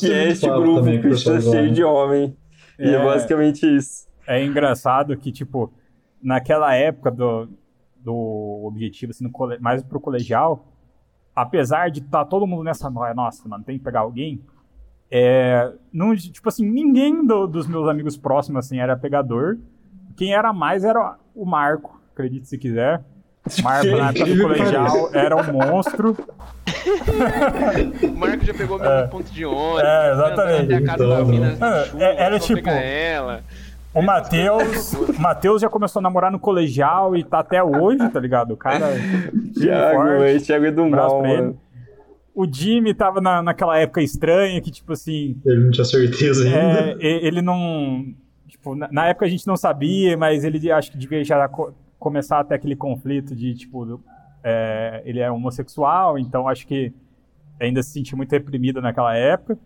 [0.00, 2.36] que é este grupo que está cheio de homem.
[2.78, 4.06] É, e é basicamente isso.
[4.26, 5.72] É engraçado que, tipo,
[6.22, 7.48] naquela época do,
[7.96, 9.58] do objetivo, assim, cole...
[9.60, 10.72] mais pro colegial,
[11.34, 14.42] apesar de estar tá todo mundo nessa noia, nossa, mano, tem que pegar alguém,
[15.10, 19.58] é, não, tipo assim, ninguém do, dos meus amigos próximos assim era pegador.
[20.16, 23.02] Quem era mais era o Marco, acredite se quiser.
[23.46, 26.16] O Marco na época do colegial era um monstro.
[28.02, 29.06] o Marco já pegou meu é.
[29.06, 29.82] ponto de ônibus.
[29.82, 30.74] É, exatamente.
[30.74, 31.58] A casa da mina
[31.98, 32.68] é, é era tipo.
[32.68, 33.42] Ela.
[33.96, 38.20] O Matheus, o Matheus já começou a namorar no colegial e tá até hoje, tá
[38.20, 38.52] ligado?
[38.52, 38.88] O cara.
[39.58, 41.58] Thiago, esse Thiago é do mal, mano.
[42.34, 45.40] O Jimmy tava na, naquela época estranha que, tipo assim.
[45.46, 46.98] Ele não tinha certeza ainda.
[47.00, 48.04] É, ele não.
[48.66, 52.40] Tipo, na, época a gente não sabia, mas ele acho que devia já co começar
[52.40, 54.00] até aquele conflito de, tipo,
[54.42, 56.92] é, ele é homossexual, então acho que
[57.58, 59.58] ainda se sentia muito reprimido naquela época.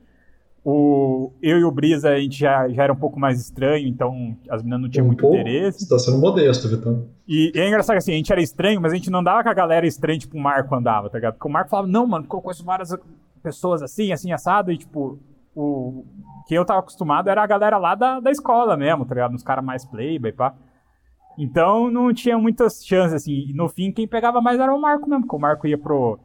[0.64, 4.36] O, eu e o Brisa, a gente já, já era um pouco mais estranho, então
[4.48, 5.36] as meninas não tinham um muito pouco?
[5.36, 5.80] interesse.
[5.80, 7.09] Você tá sendo modesto, Vitão.
[7.26, 9.42] E, e, é engraçado que assim, a gente era estranho, mas a gente não andava
[9.42, 11.34] com a galera estranha, tipo o Marco andava, tá ligado?
[11.34, 12.94] Porque o Marco falava, não, mano, eu conheço várias
[13.42, 15.18] pessoas assim, assim, assado, e tipo,
[15.55, 16.05] o
[16.51, 19.32] que eu tava acostumado era a galera lá da, da escola mesmo, tá ligado?
[19.32, 20.53] Uns caras mais playboy, pá.
[21.38, 23.44] Então não tinha muitas chances, assim.
[23.48, 26.18] E no fim, quem pegava mais era o Marco mesmo, porque o Marco ia pro,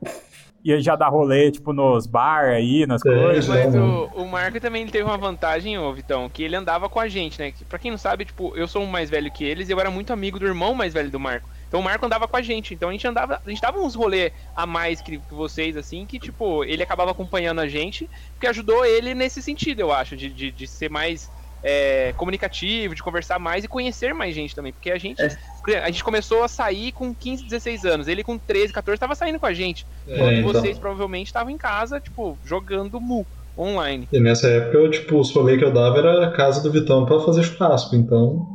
[0.63, 3.47] ia já dar rolê, tipo, nos bar aí, nas é, coisas.
[3.47, 7.07] Mas o, o Marco também teve uma vantagem, ô Vitão, que ele andava com a
[7.07, 7.53] gente, né?
[7.69, 9.91] Pra quem não sabe, tipo, eu sou um mais velho que eles e eu era
[9.91, 11.47] muito amigo do irmão mais velho do Marco.
[11.75, 12.73] Então o Marco andava com a gente.
[12.73, 13.41] Então a gente andava.
[13.45, 17.11] A gente dava uns rolê a mais que, que vocês, assim, que, tipo, ele acabava
[17.11, 21.29] acompanhando a gente, porque ajudou ele nesse sentido, eu acho, de, de, de ser mais
[21.61, 24.71] é, comunicativo, de conversar mais e conhecer mais gente também.
[24.71, 25.79] Porque a gente, é.
[25.79, 28.07] a gente começou a sair com 15, 16 anos.
[28.07, 29.85] Ele com 13, 14 estava saindo com a gente.
[30.07, 30.61] É, enquanto então.
[30.61, 34.07] vocês provavelmente estavam em casa, tipo, jogando mu online.
[34.13, 37.05] E nessa época, eu, tipo, os rolês que eu dava era a casa do Vitão
[37.05, 38.54] para fazer churrasco, então.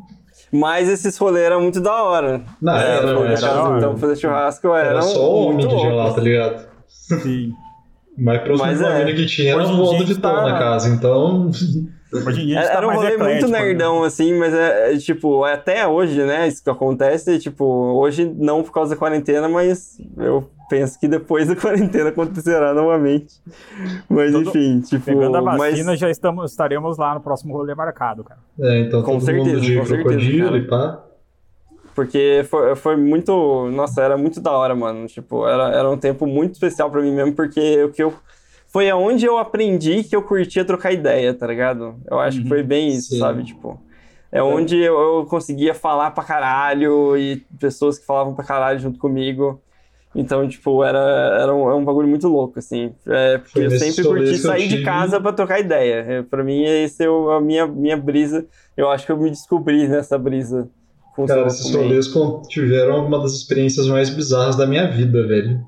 [0.52, 2.42] Mas esses rolês eram muito da hora.
[2.60, 4.88] Não, é, era, era, era, então fazer churrasco era.
[4.90, 6.66] Era só o homem de lá, tá ligado?
[6.88, 7.52] Sim.
[8.18, 9.12] Mas próximo Mas é.
[9.12, 10.42] que tinha era o voo do Vitão tá...
[10.42, 11.50] na casa, então.
[12.12, 14.06] Hoje em dia tá Era um rolê muito nerdão, né?
[14.08, 16.48] assim, mas é, é, tipo, até hoje, né?
[16.48, 21.46] Isso que acontece, tipo, hoje não por causa da quarentena, mas eu penso que depois
[21.46, 23.34] da quarentena acontecerá novamente.
[24.08, 25.04] Mas todo, enfim, tipo.
[25.04, 26.00] Pegando a vacina, mas...
[26.00, 28.40] já estamos, estaremos lá no próximo rolê marcado, cara.
[28.60, 30.56] É, então com certeza, com certeza.
[30.56, 31.04] E pá.
[31.94, 33.68] Porque foi, foi muito.
[33.70, 35.06] Nossa, era muito da hora, mano.
[35.06, 38.14] Tipo, era, era um tempo muito especial para mim mesmo, porque o que eu
[38.72, 41.96] foi aonde eu aprendi que eu curtia trocar ideia, tá ligado?
[42.08, 43.18] Eu acho uhum, que foi bem isso, sim.
[43.18, 43.44] sabe?
[43.44, 43.80] Tipo,
[44.30, 48.98] é onde eu, eu, conseguia falar pra caralho e pessoas que falavam pra caralho junto
[48.98, 49.60] comigo.
[50.14, 50.98] Então, tipo, era,
[51.40, 52.92] era um, é um bagulho muito louco, assim.
[53.06, 56.04] É, porque eu sempre curti sair de casa pra trocar ideia.
[56.08, 58.46] É, pra mim, esse é a minha, minha brisa.
[58.76, 60.68] Eu acho que eu me descobri nessa brisa.
[61.26, 62.08] Cara, esses rolês
[62.48, 65.60] tiveram uma das experiências mais bizarras da minha vida, velho.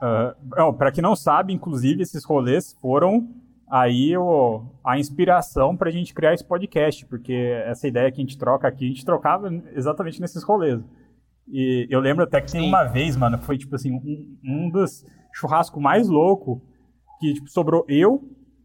[0.00, 3.28] Uh, para quem não sabe, inclusive, esses rolês foram
[3.70, 7.32] aí o, a inspiração para a gente criar esse podcast, porque
[7.66, 10.80] essa ideia que a gente troca aqui, a gente trocava exatamente nesses rolês.
[11.46, 15.04] E eu lembro até que tem uma vez, mano, foi tipo assim, um, um dos
[15.32, 16.62] churrascos mais louco
[17.20, 18.22] que tipo, sobrou eu,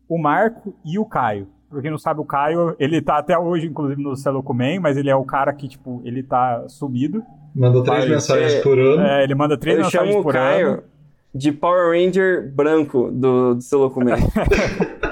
[0.07, 1.47] o Marco e o Caio.
[1.69, 5.09] Pra quem não sabe, o Caio, ele tá até hoje, inclusive, no Celocomen, mas ele
[5.09, 7.23] é o cara que, tipo, ele tá sumido.
[7.55, 9.01] Manda três mensagens por ano.
[9.01, 10.92] É, ele manda três eu mensagens por Caio, ano
[11.33, 14.21] de Power Ranger branco do, do seu documento.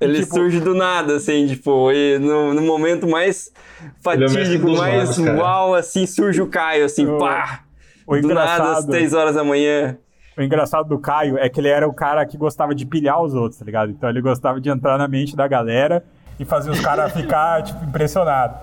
[0.00, 3.52] Ele tipo, surge do nada, assim, tipo, e no, no momento mais
[4.00, 7.64] fatídico, mais uau, assim, surge o Caio, assim, o, pá!
[8.06, 9.98] O do nada, às 3 horas da manhã.
[10.38, 13.34] O engraçado do Caio é que ele era o cara que gostava de pilhar os
[13.34, 13.90] outros, tá ligado?
[13.90, 16.02] Então ele gostava de entrar na mente da galera
[16.38, 18.56] e fazer os caras ficar, tipo, impressionados.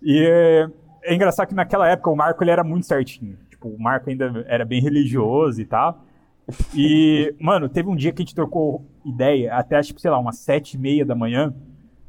[0.00, 0.68] E é,
[1.02, 3.36] é engraçado que naquela época o Marco ele era muito certinho.
[3.56, 6.04] Tipo, o Marco ainda era bem religioso e tal.
[6.74, 10.38] E, mano, teve um dia que a gente trocou ideia, até, tipo, sei lá, umas
[10.38, 11.54] sete e meia da manhã,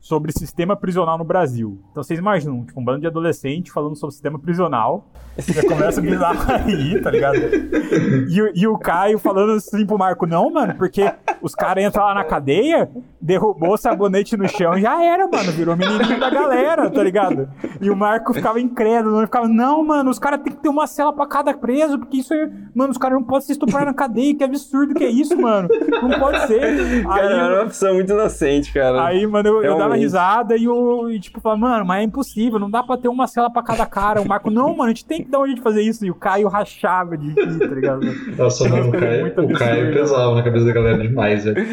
[0.08, 1.78] sobre sistema prisional no Brasil.
[1.92, 5.06] Então vocês imaginam, tipo, um bando de adolescente falando sobre sistema prisional.
[5.38, 7.36] Já começa a bizarro aí, tá ligado?
[7.38, 12.16] E, e, o Caio falando assim pro Marco, não, mano, porque os caras entram lá
[12.16, 12.90] na cadeia,
[13.22, 17.50] derrubou o sabonete no chão já era, mano, virou menininho da galera, tá ligado?
[17.82, 20.88] E o Marco ficava incrédulo, ele ficava, não, mano, os caras tem que ter uma
[20.88, 23.94] cela pra cada preso, porque isso é, mano, os caras não podem se estuprar na
[23.94, 25.68] cadeia, que absurdo que é isso, mano.
[26.02, 27.04] Não pode ser.
[27.04, 29.06] Cara, aí, era uma pessoa muito inocente, cara.
[29.06, 32.60] Aí, mano, eu, eu dava risada e eu, e, tipo, falava, mano, mas é impossível,
[32.60, 34.22] não dá pra ter uma cela pra cada cara.
[34.22, 36.06] O Marco, não, mano, a gente tem que dar um jeito de fazer isso.
[36.06, 38.02] E o Caio rachava de rir, tá ligado?
[38.38, 41.68] Nossa, mano, o Caio, o Caio pesava na cabeça da galera demais, velho.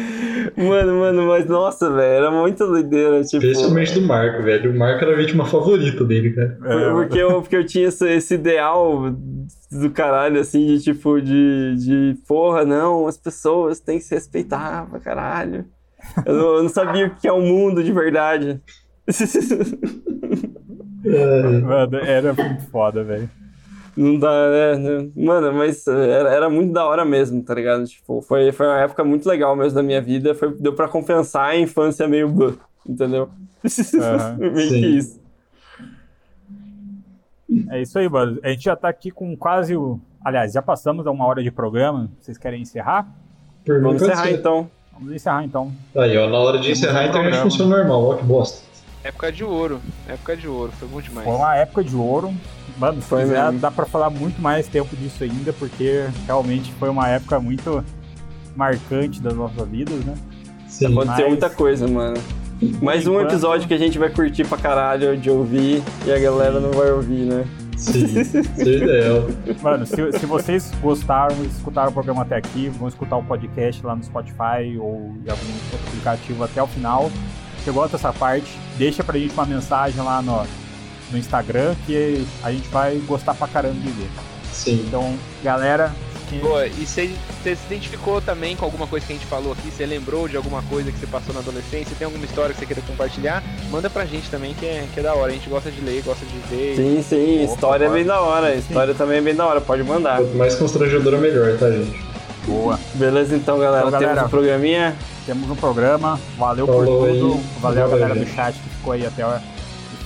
[0.57, 3.43] Mano, mano, mas nossa, velho, era muito doideira, tipo...
[3.45, 4.71] Especialmente do Marco, velho.
[4.71, 6.57] O Marco era a vítima favorita dele, cara.
[6.63, 9.11] É, Porque eu, porque eu tinha esse, esse ideal
[9.71, 14.87] do caralho, assim, de tipo, de, de porra, não, as pessoas têm que se respeitar
[14.89, 15.65] pra caralho.
[16.25, 18.61] Eu não, eu não sabia o que é o mundo de verdade.
[21.05, 23.29] É, Mano, era muito foda, velho.
[23.95, 24.29] Não dá,
[24.77, 25.09] né?
[25.15, 27.85] Mano, mas era, era muito da hora mesmo, tá ligado?
[27.85, 30.35] Tipo, foi, foi uma época muito legal mesmo da minha vida.
[30.35, 32.27] Foi, deu pra compensar a infância meio.
[32.27, 32.53] blá,
[32.85, 33.29] Entendeu?
[33.95, 34.37] Aham.
[34.51, 34.81] meio Sim.
[34.81, 35.25] que isso.
[37.69, 38.39] É isso aí, mano.
[38.43, 39.99] A gente já tá aqui com quase o.
[40.23, 42.09] Aliás, já passamos a uma hora de programa.
[42.19, 43.03] Vocês querem encerrar?
[43.67, 44.69] mim Vamos encerrar então.
[44.97, 45.71] Vamos encerrar então.
[45.95, 47.43] Aí, ó, na hora de encerrar um a internet programa.
[47.51, 48.65] funciona normal, ó, que bosta.
[49.03, 49.79] Época de ouro.
[50.07, 50.71] Época de ouro.
[50.79, 51.25] Foi bom demais.
[51.27, 52.33] Foi uma época de ouro.
[52.77, 53.59] Mano, se Foi quiser, mesmo.
[53.59, 57.83] dá pra falar muito mais tempo disso ainda, porque realmente foi uma época muito
[58.55, 60.15] marcante das nossas vidas, né?
[60.67, 60.87] Sim.
[60.87, 62.17] Aconteceu Mas- muita coisa, mano.
[62.81, 66.59] Mais um episódio que a gente vai curtir pra caralho de ouvir e a galera
[66.59, 67.45] não vai ouvir, né?
[67.77, 68.05] Sim,
[68.57, 69.27] ideal.
[69.61, 73.95] Mano, se, se vocês gostaram, escutaram o programa até aqui, vão escutar o podcast lá
[73.95, 77.11] no Spotify ou em algum outro aplicativo até o final.
[77.63, 80.45] Chegou até essa parte, deixa pra gente uma mensagem lá no,
[81.11, 84.09] no Instagram que a gente vai gostar pra caramba de ver.
[84.51, 84.83] Sim.
[84.87, 85.91] Então, galera,
[86.41, 87.09] Boa, e você
[87.43, 89.69] se identificou também com alguma coisa que a gente falou aqui?
[89.71, 91.95] Você lembrou de alguma coisa que você passou na adolescência?
[91.97, 93.43] Tem alguma história que você queira compartilhar?
[93.69, 95.31] Manda pra gente também, que é, que é da hora.
[95.31, 96.75] A gente gosta de ler, gosta de ver.
[96.75, 97.99] Sim, sim, Opa, história é bora.
[97.99, 98.55] bem da hora.
[98.55, 100.17] História também é bem da hora, pode mandar.
[100.17, 102.03] Quanto mais constrangedora, melhor, tá, gente?
[102.45, 102.79] boa.
[102.93, 103.87] Beleza então, galera.
[103.87, 104.13] Então, galera.
[104.15, 104.95] Temos um programinha.
[105.25, 106.19] Temos um programa.
[106.37, 107.33] Valeu por Falou tudo.
[107.33, 107.43] aí.
[107.59, 109.39] Valeu a galera do chat que ficou aí até o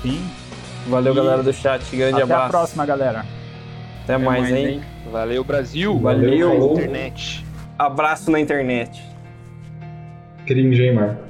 [0.01, 0.23] fim.
[0.87, 1.83] Valeu, E galera do chat.
[1.93, 2.49] Grande Até a abraço.
[2.51, 3.25] próxima, galera.
[4.05, 4.81] Até mais, hein?
[5.11, 5.97] Valeu, Brasil!
[5.99, 6.49] Valeu.
[6.49, 6.73] falou.
[6.73, 7.45] Internet.
[7.77, 9.01] Abraço na internet.
[10.45, 11.28] Cringe, hein, Marco?